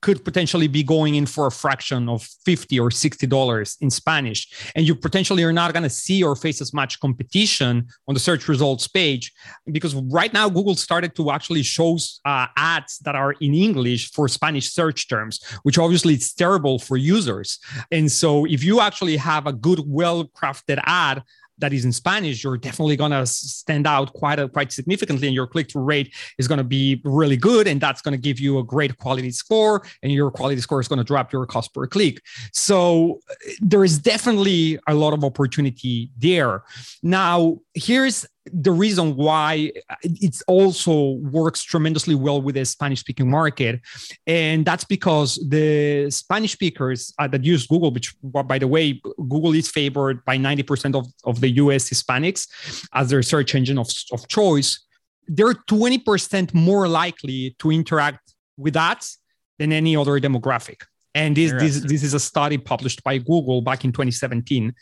could 0.00 0.24
potentially 0.24 0.68
be 0.68 0.82
going 0.82 1.14
in 1.14 1.26
for 1.26 1.46
a 1.46 1.50
fraction 1.50 2.08
of 2.08 2.22
50 2.44 2.80
or 2.80 2.90
60 2.90 3.26
dollars 3.26 3.76
in 3.80 3.90
spanish. 3.90 4.72
And 4.74 4.86
you 4.86 4.94
potentially 4.94 5.44
are 5.44 5.52
not 5.52 5.72
going 5.72 5.82
to 5.82 5.90
see 5.90 6.22
or 6.22 6.34
face 6.36 6.60
as 6.60 6.72
much 6.72 7.00
competition 7.00 7.86
on 8.08 8.14
the 8.14 8.20
search 8.20 8.48
results 8.48 8.88
page 8.88 9.32
because 9.70 9.94
right 9.94 10.32
now 10.32 10.48
google 10.48 10.74
started 10.74 11.14
to 11.16 11.30
actually 11.30 11.62
show 11.62 11.98
uh, 12.24 12.46
ads 12.56 12.98
that 13.00 13.14
are 13.14 13.32
in 13.40 13.54
english 13.54 14.10
for 14.12 14.28
spanish 14.28 14.70
search 14.72 15.08
terms 15.08 15.40
which 15.62 15.78
obviously 15.78 16.14
is 16.14 16.32
terrible 16.32 16.78
for 16.78 16.96
users. 16.96 17.58
And 17.90 18.10
so 18.10 18.44
if 18.46 18.62
you 18.64 18.80
actually 18.80 19.16
have 19.16 19.46
a 19.46 19.52
good 19.52 19.80
well 19.86 20.24
crafted 20.24 20.80
ad 20.84 21.22
that 21.62 21.72
is 21.72 21.84
in 21.84 21.92
Spanish, 21.92 22.44
you're 22.44 22.58
definitely 22.58 22.96
going 22.96 23.12
to 23.12 23.24
stand 23.24 23.86
out 23.86 24.12
quite 24.12 24.38
a, 24.38 24.48
quite 24.48 24.70
significantly, 24.70 25.26
and 25.28 25.34
your 25.34 25.46
click 25.46 25.70
through 25.70 25.84
rate 25.84 26.12
is 26.36 26.46
going 26.46 26.58
to 26.58 26.64
be 26.78 27.00
really 27.04 27.38
good, 27.38 27.66
and 27.66 27.80
that's 27.80 28.02
going 28.02 28.12
to 28.12 28.20
give 28.20 28.38
you 28.38 28.58
a 28.58 28.64
great 28.64 28.98
quality 28.98 29.30
score, 29.30 29.82
and 30.02 30.12
your 30.12 30.30
quality 30.30 30.60
score 30.60 30.80
is 30.80 30.88
going 30.88 30.98
to 30.98 31.04
drop 31.04 31.32
your 31.32 31.46
cost 31.46 31.72
per 31.72 31.86
click. 31.86 32.20
So 32.52 33.20
uh, 33.30 33.34
there 33.60 33.84
is 33.84 33.98
definitely 33.98 34.78
a 34.86 34.94
lot 34.94 35.12
of 35.14 35.24
opportunity 35.24 36.10
there. 36.18 36.64
Now, 37.02 37.58
here's 37.74 38.26
the 38.46 38.72
reason 38.72 39.14
why 39.14 39.72
it 40.02 40.42
also 40.48 41.12
works 41.12 41.62
tremendously 41.62 42.14
well 42.14 42.42
with 42.42 42.56
the 42.56 42.64
Spanish 42.64 43.00
speaking 43.00 43.30
market. 43.30 43.80
And 44.26 44.64
that's 44.64 44.84
because 44.84 45.36
the 45.48 46.10
Spanish 46.10 46.52
speakers 46.52 47.14
uh, 47.18 47.28
that 47.28 47.44
use 47.44 47.66
Google, 47.66 47.92
which, 47.92 48.14
by 48.22 48.58
the 48.58 48.66
way, 48.66 49.00
Google 49.16 49.54
is 49.54 49.68
favored 49.70 50.24
by 50.24 50.36
90% 50.36 50.96
of, 50.96 51.06
of 51.24 51.40
the 51.40 51.50
US 51.50 51.88
Hispanics 51.88 52.48
as 52.92 53.10
their 53.10 53.22
search 53.22 53.54
engine 53.54 53.78
of, 53.78 53.88
of 54.12 54.26
choice, 54.28 54.84
they're 55.28 55.54
20% 55.54 56.52
more 56.52 56.88
likely 56.88 57.54
to 57.60 57.70
interact 57.70 58.34
with 58.56 58.76
ads 58.76 59.18
than 59.58 59.72
any 59.72 59.96
other 59.96 60.18
demographic. 60.18 60.82
And 61.14 61.36
this, 61.36 61.52
this, 61.52 61.80
this 61.80 62.02
is 62.02 62.14
a 62.14 62.20
study 62.20 62.56
published 62.56 63.04
by 63.04 63.18
Google 63.18 63.60
back 63.60 63.84
in 63.84 63.92
2017. 63.92 64.74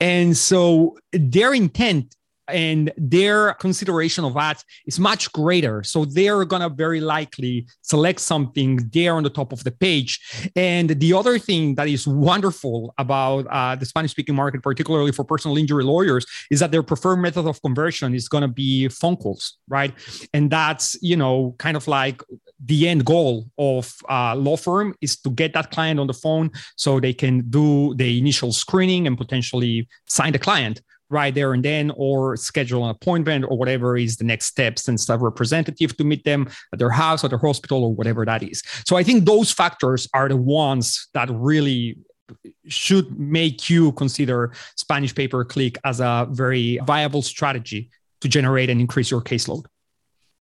And 0.00 0.36
so 0.36 0.98
their 1.12 1.54
intent 1.54 2.14
and 2.48 2.92
their 2.96 3.54
consideration 3.54 4.24
of 4.24 4.36
ads 4.36 4.64
is 4.86 4.98
much 4.98 5.32
greater. 5.32 5.82
So 5.82 6.04
they're 6.04 6.44
going 6.44 6.62
to 6.62 6.68
very 6.68 7.00
likely 7.00 7.66
select 7.82 8.20
something 8.20 8.88
there 8.92 9.14
on 9.14 9.22
the 9.22 9.30
top 9.30 9.52
of 9.52 9.64
the 9.64 9.70
page. 9.70 10.50
And 10.56 10.90
the 10.90 11.12
other 11.12 11.38
thing 11.38 11.74
that 11.76 11.88
is 11.88 12.06
wonderful 12.06 12.94
about 12.98 13.46
uh, 13.50 13.76
the 13.76 13.86
Spanish 13.86 14.12
speaking 14.12 14.34
market, 14.34 14.62
particularly 14.62 15.12
for 15.12 15.24
personal 15.24 15.56
injury 15.56 15.84
lawyers, 15.84 16.26
is 16.50 16.60
that 16.60 16.70
their 16.70 16.82
preferred 16.82 17.16
method 17.16 17.46
of 17.46 17.60
conversion 17.62 18.14
is 18.14 18.28
going 18.28 18.42
to 18.42 18.48
be 18.48 18.88
phone 18.88 19.16
calls, 19.16 19.58
right? 19.68 19.92
And 20.32 20.50
that's, 20.50 20.96
you 21.02 21.16
know, 21.16 21.54
kind 21.58 21.76
of 21.76 21.86
like 21.88 22.22
the 22.64 22.88
end 22.88 23.04
goal 23.04 23.50
of 23.58 23.94
a 24.08 24.34
law 24.36 24.56
firm 24.56 24.94
is 25.00 25.16
to 25.20 25.30
get 25.30 25.52
that 25.52 25.70
client 25.70 26.00
on 26.00 26.06
the 26.06 26.14
phone 26.14 26.50
so 26.76 26.98
they 26.98 27.12
can 27.12 27.48
do 27.50 27.94
the 27.94 28.18
initial 28.18 28.52
screening 28.52 29.06
and 29.06 29.16
potentially 29.16 29.88
sign 30.06 30.32
the 30.32 30.38
client 30.38 30.82
right 31.10 31.34
there 31.34 31.52
and 31.52 31.64
then 31.64 31.90
or 31.96 32.36
schedule 32.36 32.84
an 32.84 32.90
appointment 32.90 33.44
or 33.48 33.56
whatever 33.56 33.96
is 33.96 34.16
the 34.16 34.24
next 34.24 34.46
steps 34.46 34.88
and 34.88 35.00
stuff 35.00 35.20
representative 35.22 35.96
to 35.96 36.04
meet 36.04 36.24
them 36.24 36.48
at 36.72 36.78
their 36.78 36.90
house 36.90 37.24
or 37.24 37.28
their 37.28 37.38
hospital 37.38 37.84
or 37.84 37.94
whatever 37.94 38.24
that 38.24 38.42
is. 38.42 38.62
So 38.84 38.96
i 38.96 39.02
think 39.02 39.24
those 39.24 39.50
factors 39.50 40.08
are 40.14 40.28
the 40.28 40.36
ones 40.36 41.08
that 41.14 41.30
really 41.30 41.98
should 42.66 43.18
make 43.18 43.70
you 43.70 43.92
consider 43.92 44.52
spanish 44.76 45.14
pay 45.14 45.28
per 45.28 45.44
click 45.44 45.78
as 45.84 46.00
a 46.00 46.26
very 46.30 46.78
viable 46.84 47.22
strategy 47.22 47.90
to 48.20 48.28
generate 48.28 48.68
and 48.68 48.80
increase 48.80 49.10
your 49.10 49.22
caseload. 49.22 49.64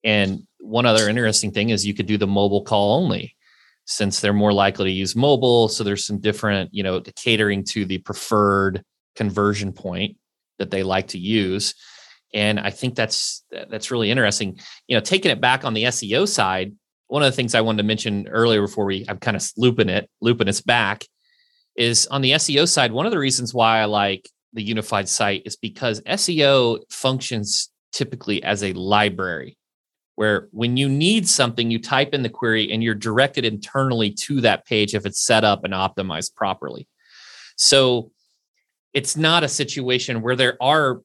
And 0.03 0.45
one 0.59 0.85
other 0.85 1.09
interesting 1.09 1.51
thing 1.51 1.69
is 1.69 1.85
you 1.85 1.93
could 1.93 2.05
do 2.05 2.17
the 2.17 2.27
mobile 2.27 2.63
call 2.63 3.01
only 3.01 3.35
since 3.85 4.19
they're 4.19 4.33
more 4.33 4.53
likely 4.53 4.85
to 4.85 4.91
use 4.91 5.15
mobile. 5.15 5.67
So 5.67 5.83
there's 5.83 6.05
some 6.05 6.19
different 6.19 6.73
you 6.73 6.83
know 6.83 7.01
catering 7.01 7.63
to 7.65 7.85
the 7.85 7.97
preferred 7.99 8.83
conversion 9.15 9.71
point 9.73 10.17
that 10.63 10.71
they 10.71 10.83
like 10.83 11.07
to 11.09 11.19
use 11.19 11.75
and 12.33 12.59
i 12.59 12.69
think 12.69 12.95
that's 12.95 13.43
that's 13.69 13.91
really 13.91 14.09
interesting 14.09 14.57
you 14.87 14.95
know 14.95 15.01
taking 15.01 15.31
it 15.31 15.41
back 15.41 15.65
on 15.65 15.73
the 15.73 15.83
seo 15.83 16.27
side 16.27 16.73
One 17.07 17.21
of 17.21 17.31
the 17.31 17.35
things 17.35 17.53
I 17.53 17.61
wanted 17.61 17.83
to 17.83 17.87
mention 17.87 18.27
earlier 18.27 18.61
before 18.61 18.85
we 18.85 19.05
I'm 19.07 19.19
kind 19.19 19.37
of 19.37 19.43
looping 19.55 19.89
it, 19.89 20.09
looping 20.19 20.49
us 20.49 20.61
back, 20.61 21.05
is 21.75 22.07
on 22.07 22.21
the 22.21 22.31
SEO 22.31 22.67
side. 22.67 22.91
One 22.91 23.05
of 23.05 23.11
the 23.11 23.19
reasons 23.19 23.53
why 23.53 23.79
I 23.79 23.85
like 23.85 24.29
the 24.53 24.63
unified 24.63 25.09
site 25.09 25.43
is 25.45 25.55
because 25.55 26.01
SEO 26.01 26.79
functions 26.89 27.69
typically 27.91 28.41
as 28.43 28.63
a 28.63 28.73
library 28.73 29.57
where 30.15 30.47
when 30.51 30.77
you 30.77 30.87
need 30.87 31.27
something, 31.27 31.71
you 31.71 31.79
type 31.79 32.13
in 32.13 32.23
the 32.23 32.29
query 32.29 32.71
and 32.71 32.83
you're 32.83 32.95
directed 32.95 33.45
internally 33.45 34.11
to 34.11 34.41
that 34.41 34.65
page 34.65 34.93
if 34.93 35.05
it's 35.05 35.25
set 35.25 35.43
up 35.43 35.63
and 35.63 35.73
optimized 35.73 36.35
properly. 36.35 36.87
So 37.57 38.11
it's 38.93 39.17
not 39.17 39.43
a 39.43 39.47
situation 39.47 40.21
where 40.21 40.35
there 40.35 40.57
are 40.61 41.01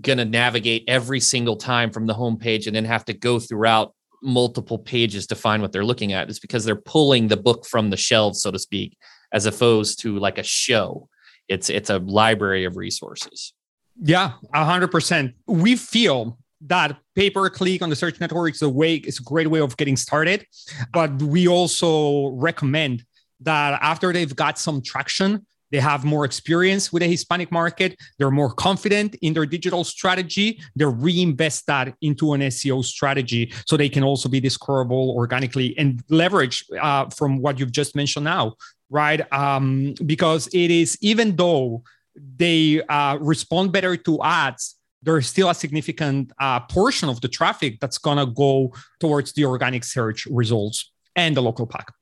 going 0.00 0.18
to 0.18 0.24
navigate 0.24 0.84
every 0.88 1.20
single 1.20 1.56
time 1.56 1.90
from 1.90 2.06
the 2.06 2.14
homepage 2.14 2.66
and 2.66 2.74
then 2.74 2.84
have 2.84 3.04
to 3.04 3.12
go 3.12 3.38
throughout 3.38 3.94
multiple 4.22 4.78
pages 4.78 5.26
to 5.28 5.34
find 5.34 5.62
what 5.62 5.72
they're 5.72 5.84
looking 5.84 6.12
at. 6.12 6.28
It's 6.28 6.38
because 6.38 6.64
they're 6.64 6.76
pulling 6.76 7.28
the 7.28 7.36
book 7.36 7.66
from 7.66 7.90
the 7.90 7.96
shelves, 7.96 8.42
so 8.42 8.50
to 8.50 8.58
speak, 8.58 8.96
as 9.32 9.46
opposed 9.46 10.00
to 10.02 10.18
like 10.18 10.38
a 10.38 10.42
show. 10.42 11.08
It's 11.48 11.68
it's 11.68 11.90
a 11.90 11.98
library 11.98 12.64
of 12.64 12.76
resources. 12.76 13.52
Yeah, 14.00 14.32
hundred 14.54 14.88
percent. 14.88 15.34
We 15.46 15.76
feel 15.76 16.38
that 16.62 16.96
pay 17.14 17.30
per 17.30 17.48
click 17.50 17.82
on 17.82 17.90
the 17.90 17.96
search 17.96 18.20
network 18.20 18.54
is 18.54 18.62
a 18.62 18.68
way 18.68 18.96
it's 18.96 19.18
a 19.18 19.22
great 19.22 19.48
way 19.48 19.60
of 19.60 19.76
getting 19.76 19.96
started 19.96 20.46
but 20.92 21.10
we 21.22 21.48
also 21.48 22.28
recommend 22.32 23.02
that 23.40 23.78
after 23.82 24.12
they've 24.12 24.36
got 24.36 24.58
some 24.58 24.82
traction 24.82 25.46
they 25.70 25.78
have 25.78 26.04
more 26.04 26.24
experience 26.24 26.92
with 26.92 27.02
the 27.02 27.08
hispanic 27.08 27.50
market 27.52 27.96
they're 28.18 28.30
more 28.30 28.52
confident 28.52 29.14
in 29.22 29.32
their 29.32 29.46
digital 29.46 29.84
strategy 29.84 30.60
they 30.76 30.84
reinvest 30.84 31.66
that 31.66 31.94
into 32.00 32.32
an 32.32 32.40
seo 32.42 32.84
strategy 32.84 33.52
so 33.66 33.76
they 33.76 33.88
can 33.88 34.02
also 34.02 34.28
be 34.28 34.40
discoverable 34.40 35.10
organically 35.16 35.76
and 35.78 36.02
leverage 36.08 36.64
uh, 36.80 37.08
from 37.10 37.38
what 37.38 37.58
you've 37.58 37.72
just 37.72 37.94
mentioned 37.94 38.24
now 38.24 38.54
right 38.90 39.20
um, 39.32 39.94
because 40.06 40.48
it 40.48 40.70
is 40.70 40.98
even 41.00 41.36
though 41.36 41.82
they 42.36 42.82
uh, 42.88 43.16
respond 43.20 43.72
better 43.72 43.96
to 43.96 44.22
ads 44.22 44.76
there's 45.02 45.26
still 45.26 45.48
a 45.48 45.54
significant 45.54 46.32
uh, 46.40 46.60
portion 46.60 47.08
of 47.08 47.20
the 47.20 47.28
traffic 47.28 47.80
that's 47.80 47.98
going 47.98 48.18
to 48.18 48.26
go 48.26 48.72
towards 48.98 49.32
the 49.32 49.44
organic 49.44 49.84
search 49.84 50.26
results 50.26 50.92
and 51.16 51.36
the 51.36 51.42
local 51.42 51.66
pack. 51.66 51.92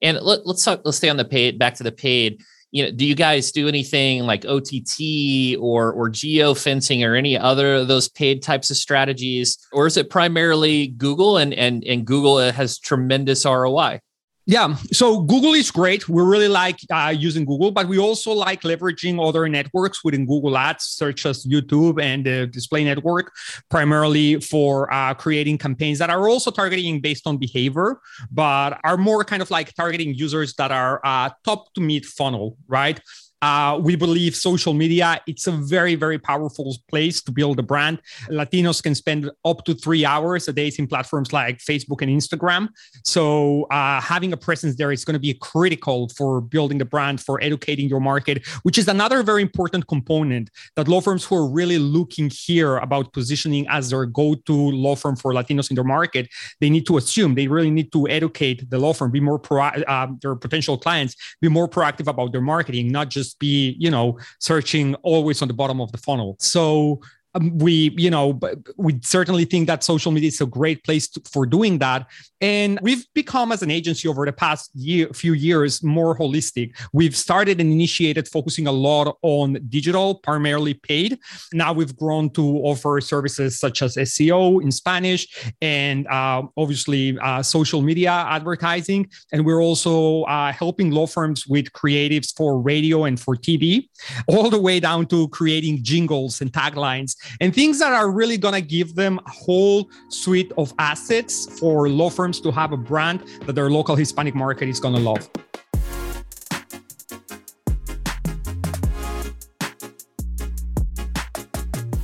And 0.00 0.18
let, 0.20 0.40
us 0.46 0.64
talk, 0.64 0.82
let's 0.84 0.96
stay 0.96 1.08
on 1.08 1.16
the 1.16 1.24
paid, 1.24 1.58
back 1.58 1.74
to 1.74 1.82
the 1.82 1.92
paid. 1.92 2.40
You 2.70 2.84
know, 2.84 2.90
do 2.90 3.06
you 3.06 3.14
guys 3.14 3.50
do 3.50 3.66
anything 3.66 4.24
like 4.24 4.44
OTT 4.44 5.56
or 5.58 5.90
or 5.92 6.10
geo 6.10 6.52
fencing 6.54 7.02
or 7.02 7.14
any 7.14 7.36
other 7.36 7.76
of 7.76 7.88
those 7.88 8.08
paid 8.08 8.42
types 8.42 8.70
of 8.70 8.76
strategies, 8.76 9.58
or 9.72 9.86
is 9.86 9.96
it 9.96 10.10
primarily 10.10 10.88
Google 10.88 11.38
and 11.38 11.54
and 11.54 11.82
and 11.84 12.04
Google 12.06 12.38
has 12.38 12.78
tremendous 12.78 13.44
ROI? 13.44 14.00
Yeah. 14.48 14.76
So 14.92 15.20
Google 15.20 15.52
is 15.52 15.70
great. 15.70 16.08
We 16.08 16.22
really 16.22 16.48
like 16.48 16.78
uh, 16.90 17.14
using 17.14 17.44
Google, 17.44 17.70
but 17.70 17.86
we 17.86 17.98
also 17.98 18.32
like 18.32 18.62
leveraging 18.62 19.22
other 19.22 19.46
networks 19.46 20.02
within 20.02 20.24
Google 20.24 20.56
Ads, 20.56 20.84
such 20.84 21.26
as 21.26 21.44
YouTube 21.44 22.02
and 22.02 22.24
the 22.24 22.46
Display 22.46 22.82
Network, 22.82 23.30
primarily 23.68 24.40
for 24.40 24.90
uh, 24.90 25.12
creating 25.12 25.58
campaigns 25.58 25.98
that 25.98 26.08
are 26.08 26.30
also 26.30 26.50
targeting 26.50 26.98
based 26.98 27.26
on 27.26 27.36
behavior, 27.36 28.00
but 28.30 28.80
are 28.84 28.96
more 28.96 29.22
kind 29.22 29.42
of 29.42 29.50
like 29.50 29.74
targeting 29.74 30.14
users 30.14 30.54
that 30.54 30.72
are 30.72 31.02
uh, 31.04 31.28
top 31.44 31.70
to 31.74 31.82
mid 31.82 32.06
funnel, 32.06 32.56
right? 32.68 33.02
Uh, 33.40 33.78
we 33.80 33.94
believe 33.94 34.34
social 34.34 34.74
media 34.74 35.20
it's 35.28 35.46
a 35.46 35.52
very 35.52 35.94
very 35.94 36.18
powerful 36.18 36.76
place 36.88 37.22
to 37.22 37.30
build 37.30 37.58
a 37.58 37.62
brand. 37.62 38.00
Latinos 38.28 38.82
can 38.82 38.94
spend 38.94 39.30
up 39.44 39.64
to 39.64 39.74
three 39.74 40.04
hours 40.04 40.48
a 40.48 40.52
day 40.52 40.72
in 40.78 40.86
platforms 40.86 41.32
like 41.32 41.58
facebook 41.58 42.02
and 42.02 42.10
instagram. 42.10 42.68
So 43.04 43.64
uh, 43.70 44.00
having 44.00 44.32
a 44.32 44.36
presence 44.36 44.76
there 44.76 44.90
is 44.90 45.04
going 45.04 45.14
to 45.14 45.20
be 45.20 45.34
critical 45.34 46.08
for 46.16 46.40
building 46.40 46.78
the 46.78 46.84
brand 46.84 47.20
for 47.20 47.40
educating 47.40 47.88
your 47.88 48.00
market 48.00 48.44
which 48.62 48.76
is 48.76 48.88
another 48.88 49.22
very 49.22 49.42
important 49.42 49.86
component 49.86 50.50
that 50.74 50.88
law 50.88 51.00
firms 51.00 51.24
who 51.24 51.36
are 51.36 51.48
really 51.48 51.78
looking 51.78 52.30
here 52.30 52.76
about 52.78 53.12
positioning 53.12 53.66
as 53.68 53.90
their 53.90 54.04
go-to 54.04 54.52
law 54.52 54.96
firm 54.96 55.14
for 55.16 55.32
latinos 55.32 55.70
in 55.70 55.74
their 55.76 55.84
market 55.84 56.28
they 56.60 56.70
need 56.70 56.86
to 56.86 56.96
assume 56.96 57.34
they 57.34 57.46
really 57.46 57.70
need 57.70 57.92
to 57.92 58.08
educate 58.08 58.68
the 58.70 58.78
law 58.78 58.92
firm 58.92 59.10
be 59.10 59.20
more 59.20 59.38
pro 59.38 59.62
uh, 59.62 60.08
their 60.22 60.34
potential 60.34 60.76
clients 60.76 61.14
be 61.40 61.48
more 61.48 61.68
proactive 61.68 62.08
about 62.08 62.32
their 62.32 62.40
marketing 62.40 62.88
not 62.88 63.08
just 63.08 63.27
just 63.28 63.38
be, 63.38 63.76
you 63.78 63.90
know, 63.90 64.18
searching 64.38 64.94
always 64.96 65.42
on 65.42 65.48
the 65.48 65.54
bottom 65.54 65.80
of 65.80 65.92
the 65.92 65.98
funnel. 65.98 66.36
So 66.38 67.00
um, 67.34 67.56
we 67.58 67.94
you 67.96 68.10
know 68.10 68.38
we 68.76 68.98
certainly 69.02 69.44
think 69.44 69.66
that 69.66 69.84
social 69.84 70.12
media 70.12 70.28
is 70.28 70.40
a 70.40 70.46
great 70.46 70.82
place 70.84 71.08
to, 71.08 71.20
for 71.30 71.46
doing 71.46 71.78
that. 71.78 72.06
And 72.40 72.78
we've 72.82 73.04
become 73.14 73.50
as 73.50 73.62
an 73.62 73.70
agency 73.70 74.06
over 74.06 74.24
the 74.24 74.32
past 74.32 74.70
year, 74.74 75.08
few 75.12 75.32
years 75.32 75.82
more 75.82 76.16
holistic. 76.16 76.76
We've 76.92 77.16
started 77.16 77.60
and 77.60 77.72
initiated 77.72 78.28
focusing 78.28 78.66
a 78.66 78.72
lot 78.72 79.16
on 79.22 79.58
digital 79.68 80.16
primarily 80.16 80.74
paid. 80.74 81.18
Now 81.52 81.72
we've 81.72 81.96
grown 81.96 82.30
to 82.30 82.42
offer 82.58 83.00
services 83.00 83.58
such 83.58 83.82
as 83.82 83.96
seo 83.96 84.62
in 84.62 84.70
spanish 84.70 85.26
and 85.60 86.06
uh, 86.06 86.42
obviously 86.56 87.18
uh, 87.18 87.42
social 87.42 87.82
media 87.82 88.10
advertising. 88.10 89.10
And 89.32 89.44
we're 89.44 89.60
also 89.60 90.22
uh, 90.22 90.52
helping 90.52 90.92
law 90.92 91.06
firms 91.06 91.46
with 91.46 91.72
creatives 91.72 92.34
for 92.36 92.60
radio 92.60 93.04
and 93.04 93.18
for 93.18 93.36
tv 93.36 93.88
all 94.28 94.48
the 94.48 94.60
way 94.60 94.80
down 94.80 95.06
to 95.06 95.28
creating 95.28 95.82
jingles 95.82 96.40
and 96.40 96.52
taglines 96.52 97.16
and 97.40 97.54
things 97.54 97.78
that 97.78 97.92
are 97.92 98.10
really 98.10 98.38
going 98.38 98.54
to 98.54 98.60
give 98.60 98.94
them 98.94 99.18
a 99.26 99.30
whole 99.30 99.90
suite 100.08 100.52
of 100.58 100.72
assets 100.78 101.58
for 101.58 101.88
law 101.88 102.10
firms 102.10 102.40
to 102.40 102.50
have 102.50 102.72
a 102.72 102.76
brand 102.76 103.22
that 103.46 103.54
their 103.54 103.70
local 103.70 103.96
Hispanic 103.96 104.34
market 104.34 104.68
is 104.68 104.80
going 104.80 104.94
to 104.94 105.00
love. 105.00 105.28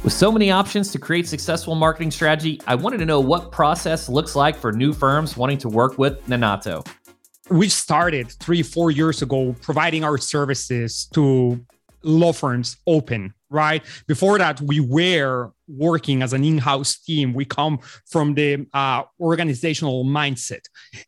With 0.04 0.12
so 0.12 0.30
many 0.30 0.50
options 0.50 0.92
to 0.92 0.98
create 0.98 1.26
successful 1.26 1.74
marketing 1.74 2.10
strategy, 2.10 2.60
I 2.66 2.74
wanted 2.74 2.98
to 2.98 3.06
know 3.06 3.20
what 3.20 3.50
process 3.50 4.06
looks 4.06 4.36
like 4.36 4.54
for 4.54 4.70
new 4.70 4.92
firms 4.92 5.34
wanting 5.34 5.56
to 5.58 5.68
work 5.70 5.96
with 5.96 6.22
Nanato. 6.26 6.86
We 7.48 7.70
started 7.70 8.30
three, 8.32 8.62
four 8.62 8.90
years 8.90 9.22
ago 9.22 9.56
providing 9.62 10.04
our 10.04 10.18
services 10.18 11.08
to 11.14 11.58
law 12.04 12.32
firms 12.32 12.76
open 12.86 13.34
right? 13.54 13.82
Before 14.06 14.36
that, 14.38 14.60
we 14.60 14.80
were 14.80 15.52
working 15.68 16.22
as 16.22 16.32
an 16.32 16.44
in-house 16.44 16.98
team. 16.98 17.32
We 17.32 17.44
come 17.44 17.78
from 18.10 18.34
the 18.34 18.66
uh, 18.74 19.04
organizational 19.20 20.04
mindset, 20.04 20.64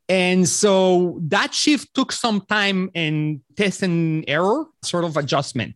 and 0.09 0.48
so 0.48 1.18
that 1.24 1.52
shift 1.52 1.92
took 1.92 2.12
some 2.12 2.40
time 2.42 2.90
and 2.94 3.40
test 3.56 3.82
and 3.82 4.24
error 4.28 4.66
sort 4.82 5.04
of 5.04 5.16
adjustment. 5.16 5.74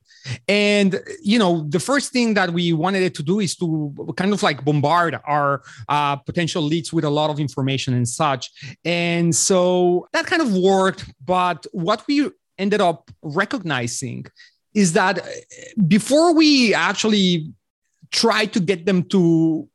And 0.49 1.01
you 1.23 1.39
know, 1.39 1.67
the 1.69 1.81
first 1.81 2.13
thing 2.13 2.35
that 2.35 2.51
we 2.51 2.73
wanted 2.73 3.15
to 3.15 3.23
do 3.23 3.41
is 3.41 3.57
to 3.57 3.93
kind 4.17 4.33
of 4.33 4.43
like 4.43 4.65
bombard 4.65 5.19
our 5.25 5.63
uh, 5.89 6.17
potential 6.17 6.63
leads 6.63 6.93
with 6.93 7.05
a 7.05 7.11
lot 7.11 7.31
of 7.31 7.41
information 7.41 7.95
and 7.95 8.09
such. 8.09 8.51
And 8.85 9.35
so 9.35 10.09
that 10.13 10.27
kind 10.27 10.43
of 10.43 10.55
worked. 10.55 11.05
But 11.25 11.67
what 11.73 12.07
we 12.07 12.31
ended 12.59 12.83
up 12.83 13.11
recognizing 13.23 14.27
is 14.75 14.93
that 14.93 15.19
uh, 15.19 15.29
before 15.87 16.35
we 16.35 16.75
actually 16.75 17.53
try 18.11 18.47
to 18.47 18.61
get 18.61 18.87
them 18.87 19.03
to 19.05 19.69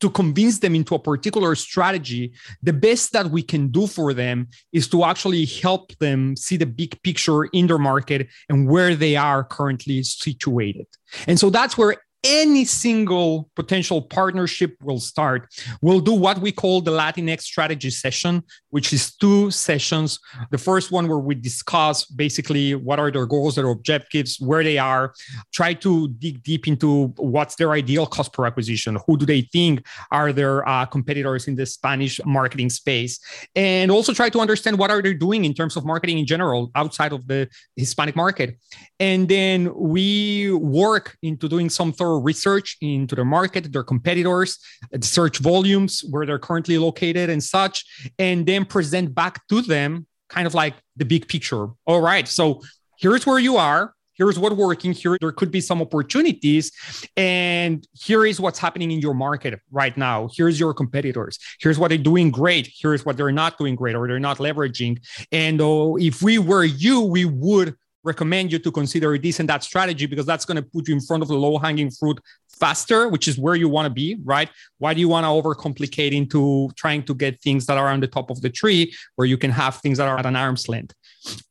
to 0.00 0.10
convince 0.10 0.58
them 0.58 0.74
into 0.74 0.96
a 0.96 0.98
particular 0.98 1.54
strategy, 1.54 2.32
the 2.60 2.72
best 2.72 3.12
that 3.12 3.30
we 3.30 3.40
can 3.40 3.68
do 3.68 3.86
for 3.86 4.12
them 4.12 4.48
is 4.72 4.88
to 4.88 5.04
actually 5.04 5.44
help 5.44 5.96
them 5.98 6.34
see 6.34 6.56
the 6.56 6.66
big 6.66 7.00
picture 7.04 7.44
in 7.44 7.68
their 7.68 7.78
market 7.78 8.26
and 8.48 8.68
where 8.68 8.96
they 8.96 9.14
are 9.14 9.44
currently 9.44 10.02
situated. 10.02 10.88
And 11.28 11.38
so 11.38 11.50
that's 11.50 11.78
where 11.78 11.94
any 12.24 12.64
single 12.64 13.48
potential 13.54 14.02
partnership 14.02 14.76
will 14.82 15.00
start. 15.00 15.52
We'll 15.80 16.00
do 16.00 16.14
what 16.14 16.38
we 16.38 16.52
call 16.52 16.80
the 16.80 16.90
Latinx 16.90 17.42
strategy 17.42 17.90
session, 17.90 18.42
which 18.72 18.92
is 18.92 19.14
two 19.14 19.50
sessions. 19.50 20.18
The 20.50 20.56
first 20.56 20.90
one 20.90 21.06
where 21.06 21.18
we 21.18 21.34
discuss 21.34 22.06
basically 22.06 22.74
what 22.74 22.98
are 22.98 23.10
their 23.10 23.26
goals, 23.26 23.54
their 23.56 23.68
objectives, 23.68 24.40
where 24.40 24.64
they 24.64 24.78
are, 24.78 25.14
try 25.52 25.74
to 25.74 26.08
dig 26.08 26.42
deep 26.42 26.66
into 26.66 27.08
what's 27.18 27.56
their 27.56 27.72
ideal 27.72 28.06
cost 28.06 28.32
per 28.32 28.46
acquisition, 28.46 28.96
who 29.06 29.18
do 29.18 29.26
they 29.26 29.42
think 29.42 29.86
are 30.10 30.32
their 30.32 30.66
uh, 30.66 30.86
competitors 30.86 31.48
in 31.48 31.54
the 31.54 31.66
Spanish 31.66 32.18
marketing 32.24 32.70
space, 32.70 33.20
and 33.54 33.90
also 33.90 34.14
try 34.14 34.30
to 34.30 34.40
understand 34.40 34.78
what 34.78 34.90
are 34.90 35.02
they 35.02 35.12
doing 35.12 35.44
in 35.44 35.52
terms 35.52 35.76
of 35.76 35.84
marketing 35.84 36.18
in 36.18 36.24
general 36.24 36.70
outside 36.74 37.12
of 37.12 37.26
the 37.28 37.48
Hispanic 37.76 38.16
market. 38.16 38.56
And 38.98 39.28
then 39.28 39.70
we 39.74 40.50
work 40.52 41.18
into 41.22 41.46
doing 41.46 41.68
some 41.68 41.92
thorough 41.92 42.20
research 42.20 42.78
into 42.80 43.14
their 43.14 43.26
market, 43.26 43.70
their 43.70 43.84
competitors, 43.84 44.58
search 45.02 45.38
volumes, 45.38 46.02
where 46.08 46.24
they're 46.24 46.38
currently 46.38 46.78
located, 46.78 47.28
and 47.28 47.42
such, 47.44 47.84
and 48.18 48.46
then 48.46 48.61
present 48.64 49.14
back 49.14 49.46
to 49.48 49.62
them 49.62 50.06
kind 50.28 50.46
of 50.46 50.54
like 50.54 50.74
the 50.96 51.04
big 51.04 51.28
picture. 51.28 51.68
All 51.86 52.00
right, 52.00 52.26
so 52.26 52.62
here's 52.98 53.26
where 53.26 53.38
you 53.38 53.56
are. 53.56 53.94
Here's 54.14 54.38
what 54.38 54.54
working. 54.56 54.92
Here 54.92 55.16
there 55.20 55.32
could 55.32 55.50
be 55.50 55.60
some 55.60 55.80
opportunities. 55.80 56.70
And 57.16 57.86
here 57.92 58.26
is 58.26 58.38
what's 58.38 58.58
happening 58.58 58.90
in 58.90 59.00
your 59.00 59.14
market 59.14 59.58
right 59.70 59.96
now. 59.96 60.28
Here's 60.36 60.60
your 60.60 60.74
competitors. 60.74 61.38
Here's 61.60 61.78
what 61.78 61.88
they're 61.88 61.98
doing 61.98 62.30
great. 62.30 62.70
Here's 62.72 63.06
what 63.06 63.16
they're 63.16 63.32
not 63.32 63.56
doing 63.58 63.74
great 63.74 63.96
or 63.96 64.06
they're 64.06 64.20
not 64.20 64.38
leveraging. 64.38 65.02
And 65.32 65.60
uh, 65.60 65.94
if 65.96 66.22
we 66.22 66.38
were 66.38 66.64
you 66.64 67.00
we 67.00 67.24
would 67.24 67.74
recommend 68.04 68.52
you 68.52 68.58
to 68.58 68.70
consider 68.70 69.16
this 69.18 69.40
and 69.40 69.48
that 69.48 69.62
strategy 69.62 70.06
because 70.06 70.26
that's 70.26 70.44
going 70.44 70.56
to 70.56 70.62
put 70.62 70.88
you 70.88 70.94
in 70.94 71.00
front 71.00 71.22
of 71.22 71.28
the 71.28 71.36
low 71.36 71.58
hanging 71.58 71.90
fruit 71.90 72.20
faster, 72.58 73.08
which 73.08 73.28
is 73.28 73.38
where 73.38 73.54
you 73.54 73.68
want 73.68 73.86
to 73.86 73.90
be, 73.90 74.16
right? 74.24 74.48
Why 74.78 74.94
do 74.94 75.00
you 75.00 75.08
want 75.08 75.24
to 75.24 75.28
overcomplicate 75.28 76.12
into 76.12 76.70
trying 76.76 77.02
to 77.04 77.14
get 77.14 77.40
things 77.40 77.66
that 77.66 77.78
are 77.78 77.88
on 77.88 78.00
the 78.00 78.06
top 78.06 78.30
of 78.30 78.40
the 78.40 78.50
tree 78.50 78.94
where 79.16 79.26
you 79.26 79.36
can 79.36 79.50
have 79.50 79.76
things 79.76 79.98
that 79.98 80.08
are 80.08 80.18
at 80.18 80.26
an 80.26 80.36
arm's 80.36 80.68
length? 80.68 80.94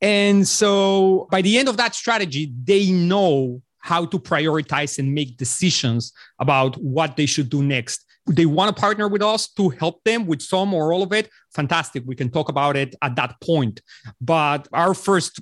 And 0.00 0.46
so 0.46 1.28
by 1.30 1.42
the 1.42 1.58
end 1.58 1.68
of 1.68 1.76
that 1.76 1.94
strategy, 1.94 2.52
they 2.64 2.90
know 2.90 3.62
how 3.78 4.04
to 4.06 4.18
prioritize 4.18 4.98
and 4.98 5.12
make 5.12 5.36
decisions 5.36 6.12
about 6.38 6.76
what 6.76 7.16
they 7.16 7.26
should 7.26 7.50
do 7.50 7.62
next. 7.62 8.04
They 8.26 8.46
want 8.46 8.74
to 8.74 8.80
partner 8.80 9.08
with 9.08 9.22
us 9.22 9.48
to 9.54 9.70
help 9.70 10.04
them 10.04 10.26
with 10.26 10.40
some 10.40 10.72
or 10.72 10.92
all 10.92 11.02
of 11.02 11.12
it. 11.12 11.28
Fantastic. 11.52 12.04
We 12.06 12.14
can 12.14 12.30
talk 12.30 12.48
about 12.48 12.76
it 12.76 12.94
at 13.02 13.16
that 13.16 13.40
point. 13.40 13.80
But 14.20 14.68
our 14.72 14.94
first 14.94 15.40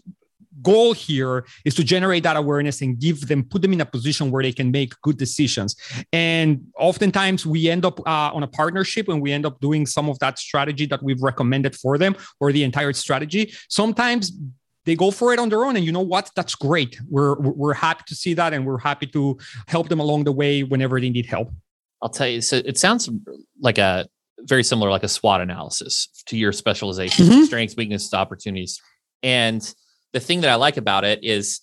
goal 0.63 0.93
here 0.93 1.45
is 1.65 1.75
to 1.75 1.85
generate 1.85 2.23
that 2.23 2.37
awareness 2.37 2.81
and 2.81 2.99
give 2.99 3.29
them 3.29 3.45
put 3.45 3.63
them 3.63 3.73
in 3.73 3.81
a 3.81 3.87
position 3.87 4.31
where 4.31 4.43
they 4.43 4.53
can 4.53 4.71
make 4.71 4.95
good 5.03 5.17
decisions. 5.17 5.77
And 6.13 6.67
oftentimes 6.79 7.47
we 7.47 7.69
end 7.69 7.85
up 7.85 8.01
uh, 8.01 8.31
on 8.33 8.43
a 8.43 8.49
partnership 8.49 9.09
and 9.09 9.21
we 9.21 9.33
end 9.33 9.47
up 9.47 9.61
doing 9.61 9.87
some 9.87 10.09
of 10.09 10.19
that 10.21 10.39
strategy 10.39 10.87
that 10.87 11.03
we've 11.03 11.23
recommended 11.23 11.77
for 11.77 11.99
them 11.99 12.17
or 12.41 12.53
the 12.53 12.65
entire 12.65 12.93
strategy. 12.93 13.53
Sometimes 13.69 14.33
they 14.85 14.97
go 14.97 15.11
for 15.11 15.33
it 15.33 15.39
on 15.39 15.49
their 15.49 15.65
own 15.65 15.77
and 15.77 15.85
you 15.85 15.93
know 15.93 16.01
what? 16.01 16.31
That's 16.35 16.55
great. 16.55 16.99
We're 17.09 17.39
we're 17.39 17.75
happy 17.75 18.05
to 18.07 18.15
see 18.15 18.35
that 18.35 18.53
and 18.53 18.67
we're 18.67 18.79
happy 18.79 19.07
to 19.09 19.39
help 19.69 19.89
them 19.89 20.01
along 20.01 20.25
the 20.25 20.33
way 20.33 20.63
whenever 20.63 21.01
they 21.01 21.11
need 21.11 21.27
help. 21.27 21.53
I'll 22.03 22.09
tell 22.09 22.29
you 22.29 22.41
so 22.41 22.57
it 22.57 22.79
sounds 22.79 23.11
like 23.61 23.79
a 23.79 24.07
very 24.43 24.65
similar 24.65 24.91
like 24.91 25.03
a 25.03 25.09
swot 25.09 25.41
analysis 25.41 26.09
to 26.27 26.37
your 26.37 26.53
specialization 26.53 27.27
mm-hmm. 27.27 27.45
strengths 27.45 27.77
weaknesses 27.77 28.15
opportunities. 28.15 28.81
And 29.23 29.63
the 30.13 30.21
thing 30.21 30.41
that 30.43 30.51
I 30.51 30.57
like 30.57 30.77
about 30.77 31.05
it 31.05 31.23
is 31.23 31.61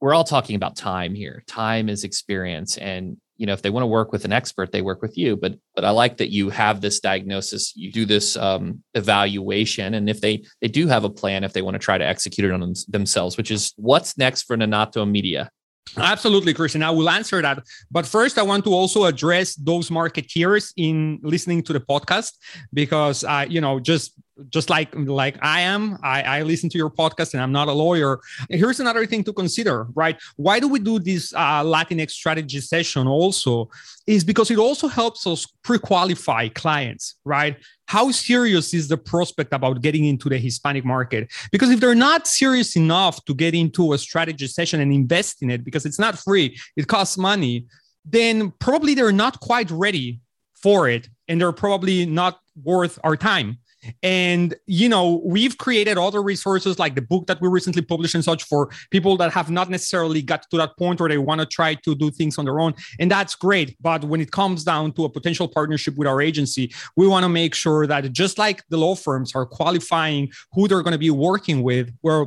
we're 0.00 0.14
all 0.14 0.24
talking 0.24 0.56
about 0.56 0.76
time 0.76 1.14
here. 1.14 1.44
Time 1.46 1.88
is 1.88 2.04
experience. 2.04 2.76
And, 2.76 3.16
you 3.36 3.46
know, 3.46 3.52
if 3.52 3.62
they 3.62 3.70
want 3.70 3.82
to 3.82 3.88
work 3.88 4.10
with 4.10 4.24
an 4.24 4.32
expert, 4.32 4.72
they 4.72 4.82
work 4.82 5.00
with 5.00 5.16
you. 5.16 5.36
But 5.36 5.56
but 5.74 5.84
I 5.84 5.90
like 5.90 6.16
that 6.16 6.30
you 6.30 6.50
have 6.50 6.80
this 6.80 7.00
diagnosis, 7.00 7.72
you 7.76 7.92
do 7.92 8.04
this 8.04 8.36
um, 8.36 8.82
evaluation. 8.94 9.94
And 9.94 10.10
if 10.10 10.20
they 10.20 10.44
they 10.60 10.68
do 10.68 10.88
have 10.88 11.04
a 11.04 11.10
plan, 11.10 11.44
if 11.44 11.52
they 11.52 11.62
want 11.62 11.74
to 11.74 11.78
try 11.78 11.98
to 11.98 12.06
execute 12.06 12.44
it 12.44 12.52
on 12.52 12.60
them, 12.60 12.74
themselves, 12.88 13.36
which 13.36 13.50
is 13.50 13.72
what's 13.76 14.18
next 14.18 14.42
for 14.42 14.56
Nanato 14.56 15.08
Media? 15.08 15.50
Absolutely, 15.96 16.54
Christian. 16.54 16.82
I 16.82 16.90
will 16.90 17.10
answer 17.10 17.42
that. 17.42 17.64
But 17.90 18.06
first, 18.06 18.38
I 18.38 18.42
want 18.42 18.64
to 18.64 18.72
also 18.72 19.04
address 19.04 19.54
those 19.54 19.90
marketeers 19.90 20.72
in 20.76 21.20
listening 21.22 21.62
to 21.64 21.72
the 21.72 21.80
podcast 21.80 22.32
because, 22.72 23.24
uh, 23.24 23.44
you 23.48 23.60
know, 23.60 23.78
just 23.78 24.14
just 24.48 24.70
like 24.70 24.94
like 24.94 25.36
I 25.42 25.60
am, 25.60 25.98
I, 26.02 26.22
I 26.22 26.42
listen 26.42 26.68
to 26.70 26.78
your 26.78 26.90
podcast 26.90 27.34
and 27.34 27.42
I'm 27.42 27.52
not 27.52 27.68
a 27.68 27.72
lawyer. 27.72 28.20
Here's 28.48 28.80
another 28.80 29.06
thing 29.06 29.24
to 29.24 29.32
consider, 29.32 29.86
right? 29.94 30.16
Why 30.36 30.60
do 30.60 30.68
we 30.68 30.78
do 30.78 30.98
this 30.98 31.32
uh, 31.34 31.62
Latinx 31.62 32.10
strategy 32.10 32.60
session 32.60 33.06
also? 33.06 33.70
Is 34.06 34.24
because 34.24 34.50
it 34.50 34.58
also 34.58 34.88
helps 34.88 35.26
us 35.26 35.46
pre-qualify 35.62 36.48
clients, 36.48 37.16
right? 37.24 37.56
How 37.86 38.10
serious 38.10 38.74
is 38.74 38.88
the 38.88 38.96
prospect 38.96 39.52
about 39.52 39.80
getting 39.80 40.06
into 40.06 40.28
the 40.28 40.38
Hispanic 40.38 40.84
market? 40.84 41.30
Because 41.52 41.70
if 41.70 41.78
they're 41.78 41.94
not 41.94 42.26
serious 42.26 42.76
enough 42.76 43.24
to 43.26 43.34
get 43.34 43.54
into 43.54 43.92
a 43.92 43.98
strategy 43.98 44.46
session 44.46 44.80
and 44.80 44.92
invest 44.92 45.42
in 45.42 45.50
it, 45.50 45.64
because 45.64 45.86
it's 45.86 45.98
not 45.98 46.18
free, 46.18 46.58
it 46.76 46.88
costs 46.88 47.16
money, 47.16 47.66
then 48.04 48.52
probably 48.58 48.94
they're 48.94 49.12
not 49.12 49.38
quite 49.40 49.70
ready 49.70 50.20
for 50.54 50.88
it 50.88 51.08
and 51.28 51.40
they're 51.40 51.52
probably 51.52 52.06
not 52.06 52.40
worth 52.62 52.98
our 53.04 53.16
time 53.16 53.58
and, 54.02 54.54
you 54.66 54.88
know, 54.88 55.22
we've 55.24 55.58
created 55.58 55.98
other 55.98 56.22
resources 56.22 56.78
like 56.78 56.94
the 56.94 57.02
book 57.02 57.26
that 57.26 57.40
we 57.40 57.48
recently 57.48 57.82
published 57.82 58.14
and 58.14 58.24
such 58.24 58.44
for 58.44 58.70
people 58.90 59.16
that 59.16 59.32
have 59.32 59.50
not 59.50 59.70
necessarily 59.70 60.22
got 60.22 60.48
to 60.50 60.56
that 60.56 60.76
point 60.78 61.00
where 61.00 61.08
they 61.08 61.18
want 61.18 61.40
to 61.40 61.46
try 61.46 61.74
to 61.74 61.94
do 61.94 62.10
things 62.10 62.38
on 62.38 62.44
their 62.44 62.60
own. 62.60 62.74
And 62.98 63.10
that's 63.10 63.34
great. 63.34 63.76
But 63.80 64.04
when 64.04 64.20
it 64.20 64.30
comes 64.30 64.64
down 64.64 64.92
to 64.92 65.04
a 65.04 65.08
potential 65.08 65.48
partnership 65.48 65.96
with 65.96 66.08
our 66.08 66.20
agency, 66.20 66.72
we 66.96 67.06
want 67.06 67.24
to 67.24 67.28
make 67.28 67.54
sure 67.54 67.86
that 67.86 68.12
just 68.12 68.38
like 68.38 68.62
the 68.68 68.76
law 68.76 68.94
firms 68.94 69.34
are 69.34 69.46
qualifying 69.46 70.30
who 70.52 70.68
they're 70.68 70.82
going 70.82 70.92
to 70.92 70.98
be 70.98 71.10
working 71.10 71.62
with, 71.62 71.92
where 72.00 72.26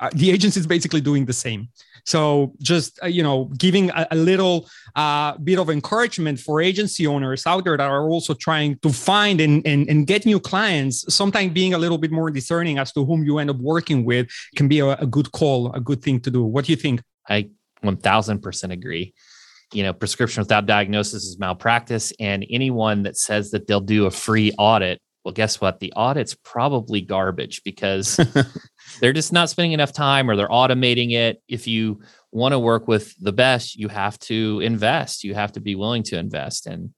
uh, 0.00 0.10
the 0.12 0.30
agency 0.30 0.60
is 0.60 0.66
basically 0.66 1.00
doing 1.00 1.24
the 1.26 1.32
same. 1.32 1.68
So 2.04 2.54
just 2.60 2.98
uh, 3.02 3.06
you 3.06 3.22
know, 3.22 3.46
giving 3.58 3.90
a, 3.90 4.06
a 4.12 4.16
little 4.16 4.68
uh, 4.96 5.36
bit 5.38 5.58
of 5.58 5.68
encouragement 5.70 6.40
for 6.40 6.60
agency 6.60 7.06
owners 7.06 7.46
out 7.46 7.64
there 7.64 7.76
that 7.76 7.90
are 7.90 8.08
also 8.08 8.34
trying 8.34 8.78
to 8.78 8.90
find 8.90 9.40
and, 9.40 9.66
and, 9.66 9.88
and 9.88 10.06
get 10.06 10.24
new 10.24 10.40
clients. 10.40 11.04
Sometimes 11.12 11.52
being 11.52 11.74
a 11.74 11.78
little 11.78 11.98
bit 11.98 12.10
more 12.10 12.30
discerning 12.30 12.78
as 12.78 12.92
to 12.92 13.04
whom 13.04 13.24
you 13.24 13.38
end 13.38 13.50
up 13.50 13.58
working 13.58 14.04
with 14.04 14.28
can 14.56 14.68
be 14.68 14.80
a, 14.80 14.92
a 14.92 15.06
good 15.06 15.32
call, 15.32 15.72
a 15.72 15.80
good 15.80 16.02
thing 16.02 16.20
to 16.20 16.30
do. 16.30 16.42
What 16.44 16.64
do 16.64 16.72
you 16.72 16.76
think? 16.76 17.02
I 17.28 17.50
1000% 17.84 18.72
agree. 18.72 19.14
You 19.74 19.82
know, 19.82 19.92
prescription 19.92 20.40
without 20.40 20.64
diagnosis 20.64 21.24
is 21.24 21.38
malpractice. 21.38 22.12
And 22.18 22.46
anyone 22.48 23.02
that 23.02 23.18
says 23.18 23.50
that 23.50 23.66
they'll 23.66 23.80
do 23.80 24.06
a 24.06 24.10
free 24.10 24.52
audit, 24.56 25.00
well, 25.24 25.34
guess 25.34 25.60
what? 25.60 25.78
The 25.80 25.92
audit's 25.94 26.34
probably 26.34 27.02
garbage 27.02 27.62
because 27.64 28.18
they're 29.00 29.12
just 29.12 29.32
not 29.32 29.50
spending 29.50 29.72
enough 29.72 29.92
time 29.92 30.30
or 30.30 30.36
they're 30.36 30.48
automating 30.48 31.12
it. 31.12 31.42
If 31.48 31.66
you 31.66 32.00
want 32.32 32.52
to 32.52 32.58
work 32.58 32.88
with 32.88 33.14
the 33.18 33.32
best, 33.32 33.76
you 33.76 33.88
have 33.88 34.18
to 34.20 34.60
invest. 34.60 35.24
You 35.24 35.34
have 35.34 35.52
to 35.52 35.60
be 35.60 35.74
willing 35.74 36.02
to 36.04 36.18
invest. 36.18 36.66
And 36.66 36.92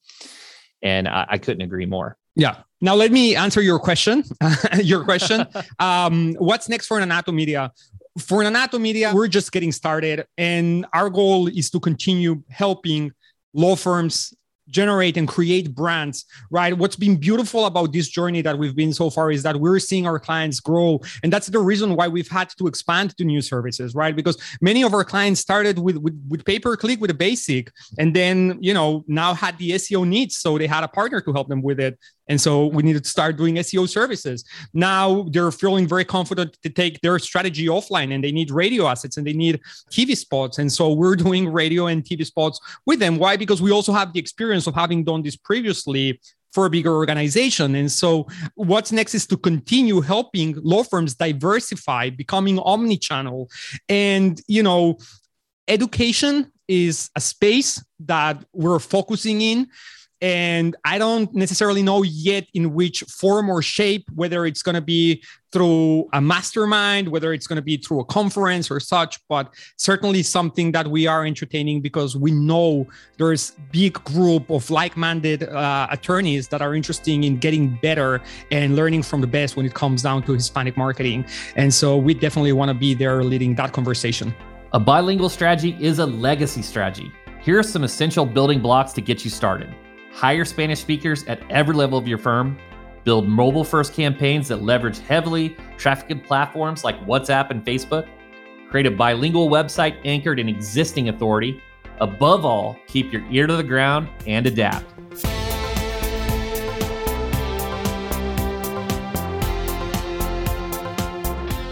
and 0.83 1.07
I, 1.07 1.26
I 1.31 1.38
couldn't 1.38 1.62
agree 1.62 1.87
more. 1.87 2.16
Yeah. 2.37 2.57
Now 2.81 2.94
let 2.94 3.12
me 3.12 3.37
answer 3.37 3.61
your 3.61 3.79
question. 3.79 4.24
your 4.83 5.05
question. 5.05 5.46
um, 5.79 6.35
what's 6.38 6.68
next 6.68 6.87
for 6.87 6.98
Nanato 6.98 7.35
Media? 7.35 7.72
For 8.18 8.42
Nanato 8.42 8.81
Media, 8.81 9.12
we're 9.14 9.29
just 9.29 9.53
getting 9.53 9.72
started, 9.72 10.26
and 10.37 10.85
our 10.92 11.11
goal 11.11 11.46
is 11.46 11.70
to 11.70 11.81
continue 11.81 12.42
helping 12.48 13.12
law 13.55 13.76
firms 13.76 14.35
generate 14.70 15.16
and 15.16 15.28
create 15.28 15.74
brands, 15.74 16.24
right? 16.50 16.76
What's 16.76 16.96
been 16.96 17.16
beautiful 17.16 17.66
about 17.66 17.92
this 17.92 18.09
journey 18.09 18.42
that 18.42 18.59
we've 18.59 18.74
been 18.74 18.92
so 18.92 19.11
far 19.11 19.30
is 19.30 19.42
that 19.42 19.56
we're 19.56 19.78
seeing 19.78 20.06
our 20.06 20.18
clients 20.18 20.61
grow. 20.61 21.00
And 21.22 21.33
that's 21.33 21.48
the 21.48 21.59
reason 21.59 21.96
why 21.96 22.09
we've 22.09 22.28
had 22.28 22.50
to 22.59 22.66
expand 22.66 23.16
to 23.18 23.24
new 23.24 23.42
services, 23.42 23.94
right? 23.94 24.14
Because 24.14 24.38
many 24.61 24.83
of 24.83 24.94
our 24.94 25.04
clients 25.04 25.40
started 25.40 25.78
with, 25.78 25.96
with, 25.96 26.20
with 26.28 26.44
pay 26.44 26.59
per 26.59 26.76
click 26.76 27.00
with 27.00 27.11
a 27.11 27.14
basic 27.14 27.72
and 27.98 28.14
then, 28.14 28.59
you 28.61 28.74
know, 28.74 29.04
now 29.09 29.35
had 29.35 29.59
the 29.59 29.72
SEO 29.72 30.06
needs. 30.06 30.37
So 30.37 30.59
they 30.59 30.66
had 30.66 30.85
a 30.85 30.88
partner 30.88 31.20
to 31.20 31.33
help 31.33 31.48
them 31.48 31.62
with 31.62 31.80
it. 31.80 31.98
And 32.31 32.40
so 32.40 32.66
we 32.66 32.83
needed 32.83 33.05
to 33.05 33.11
start 33.11 33.37
doing 33.37 33.57
SEO 33.57 33.87
services. 33.88 34.45
Now 34.73 35.27
they're 35.33 35.51
feeling 35.51 35.87
very 35.87 36.05
confident 36.05 36.57
to 36.62 36.71
take 36.71 37.01
their 37.03 37.19
strategy 37.19 37.66
offline 37.66 38.14
and 38.14 38.25
they 38.25 38.33
need 38.33 38.51
radio 38.51 38.87
assets 38.87 39.16
and 39.19 39.27
they 39.27 39.35
need 39.35 39.61
TV 39.90 40.16
spots. 40.16 40.59
And 40.59 40.73
so 40.73 40.93
we're 40.93 41.16
doing 41.16 41.53
radio 41.53 41.88
and 41.88 42.05
TV 42.05 42.25
spots 42.25 42.59
with 42.87 43.01
them. 43.01 43.19
Why? 43.19 43.37
Because 43.37 43.61
we 43.61 43.73
also 43.73 43.93
have 43.93 44.12
the 44.12 44.21
experience 44.21 44.66
of 44.66 44.75
having 44.75 45.05
done 45.05 45.23
this 45.23 45.37
previously 45.37 46.21
for 46.53 46.66
a 46.66 46.71
bigger 46.71 46.95
organization. 46.95 47.75
And 47.75 47.90
so 47.90 48.27
what's 48.55 48.93
next 48.93 49.14
is 49.14 49.27
to 49.29 49.37
continue 49.37 50.01
helping 50.01 50.55
law 50.62 50.85
firms 50.85 51.14
diversify, 51.14 52.11
becoming 52.11 52.59
omni-channel. 52.61 53.51
And, 53.88 54.40
you 54.47 54.62
know, 54.62 54.99
education 55.69 56.53
is 56.69 57.11
a 57.16 57.21
space 57.21 57.83
that 58.01 58.45
we're 58.53 58.79
focusing 58.79 59.40
in 59.40 59.69
and 60.20 60.76
I 60.85 60.98
don't 60.98 61.33
necessarily 61.35 61.83
know 61.83 62.02
yet 62.02 62.46
in 62.52 62.74
which 62.74 63.00
form 63.02 63.48
or 63.48 63.62
shape, 63.62 64.04
whether 64.14 64.44
it's 64.44 64.62
going 64.62 64.74
to 64.74 64.83
be 64.83 65.22
through 65.50 66.09
a 66.12 66.20
mastermind, 66.20 67.09
whether 67.09 67.33
it's 67.33 67.46
going 67.46 67.56
to 67.56 67.62
be 67.62 67.76
through 67.78 68.00
a 68.00 68.04
conference 68.04 68.70
or 68.70 68.78
such, 68.78 69.18
but 69.28 69.52
certainly 69.76 70.22
something 70.22 70.72
that 70.72 70.87
we 70.87 71.06
are 71.06 71.24
entertaining 71.24 71.80
because 71.80 72.16
we 72.16 72.30
know 72.30 72.87
there's 73.16 73.52
big 73.72 73.94
group 74.04 74.48
of 74.50 74.70
like-minded 74.70 75.44
uh, 75.44 75.88
attorneys 75.90 76.48
that 76.48 76.61
are 76.61 76.74
interested 76.74 77.12
in 77.12 77.38
getting 77.38 77.78
better 77.83 78.20
and 78.50 78.76
learning 78.76 79.02
from 79.02 79.20
the 79.20 79.26
best 79.26 79.56
when 79.56 79.66
it 79.66 79.74
comes 79.74 80.02
down 80.02 80.22
to 80.22 80.33
Hispanic 80.33 80.76
marketing. 80.76 81.24
And 81.56 81.72
so 81.72 81.96
we 81.96 82.14
definitely 82.14 82.52
want 82.52 82.68
to 82.68 82.74
be 82.74 82.94
there 82.94 83.24
leading 83.24 83.54
that 83.56 83.72
conversation. 83.72 84.35
A 84.72 84.78
bilingual 84.78 85.30
strategy 85.30 85.76
is 85.80 85.98
a 85.98 86.06
legacy 86.06 86.62
strategy. 86.62 87.11
Here 87.42 87.59
are 87.59 87.62
some 87.64 87.83
essential 87.85 88.26
building 88.26 88.61
blocks 88.61 88.92
to 88.92 89.00
get 89.00 89.24
you 89.24 89.30
started 89.30 89.74
hire 90.12 90.44
Spanish 90.44 90.81
speakers 90.81 91.25
at 91.25 91.40
every 91.51 91.75
level 91.75 91.99
of 91.99 92.07
your 92.07 92.18
firm, 92.18 92.59
build 93.05 93.29
mobile 93.29 93.64
first 93.64 93.94
campaigns 93.94 94.49
that 94.49 94.62
leverage 94.62 94.99
heavily 94.99 95.57
trafficked 95.79 96.25
platforms 96.27 96.85
like 96.85 97.01
WhatsApp 97.07 97.51
and 97.51 97.64
Facebook, 97.64 98.09
create 98.68 98.87
a 98.87 98.90
bilingual 98.90 99.49
website 99.49 99.96
anchored 100.05 100.38
in 100.38 100.49
existing 100.49 101.09
authority. 101.09 101.62
Above 102.01 102.44
all, 102.44 102.79
keep 102.87 103.12
your 103.12 103.23
ear 103.31 103.46
to 103.46 103.57
the 103.57 103.62
ground 103.62 104.09
and 104.27 104.46
adapt. 104.46 104.87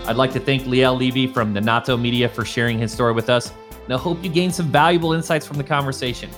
I'd 0.06 0.16
like 0.16 0.32
to 0.32 0.40
thank 0.40 0.62
Liel 0.62 0.98
Levy 0.98 1.26
from 1.26 1.52
Nanato 1.54 2.00
Media 2.00 2.30
for 2.30 2.42
sharing 2.42 2.78
his 2.78 2.90
story 2.90 3.12
with 3.12 3.28
us, 3.28 3.52
and 3.84 3.92
I 3.92 3.98
hope 3.98 4.24
you 4.24 4.30
gained 4.30 4.54
some 4.54 4.68
valuable 4.68 5.12
insights 5.12 5.46
from 5.46 5.58
the 5.58 5.64
conversation. 5.64 6.30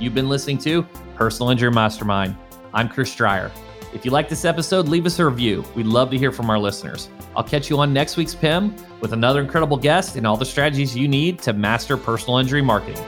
You've 0.00 0.14
been 0.14 0.28
listening 0.28 0.58
to 0.58 0.84
Personal 1.14 1.50
Injury 1.50 1.70
Mastermind. 1.70 2.36
I'm 2.72 2.88
Chris 2.88 3.14
Dreyer. 3.14 3.50
If 3.92 4.04
you 4.04 4.10
like 4.10 4.28
this 4.28 4.44
episode, 4.44 4.88
leave 4.88 5.06
us 5.06 5.18
a 5.20 5.24
review. 5.24 5.64
We'd 5.76 5.86
love 5.86 6.10
to 6.10 6.18
hear 6.18 6.32
from 6.32 6.50
our 6.50 6.58
listeners. 6.58 7.08
I'll 7.36 7.44
catch 7.44 7.70
you 7.70 7.78
on 7.78 7.92
next 7.92 8.16
week's 8.16 8.34
PIM 8.34 8.74
with 9.00 9.12
another 9.12 9.40
incredible 9.40 9.76
guest 9.76 10.16
and 10.16 10.26
all 10.26 10.36
the 10.36 10.44
strategies 10.44 10.96
you 10.96 11.06
need 11.06 11.40
to 11.42 11.52
master 11.52 11.96
personal 11.96 12.38
injury 12.38 12.62
marketing. 12.62 13.04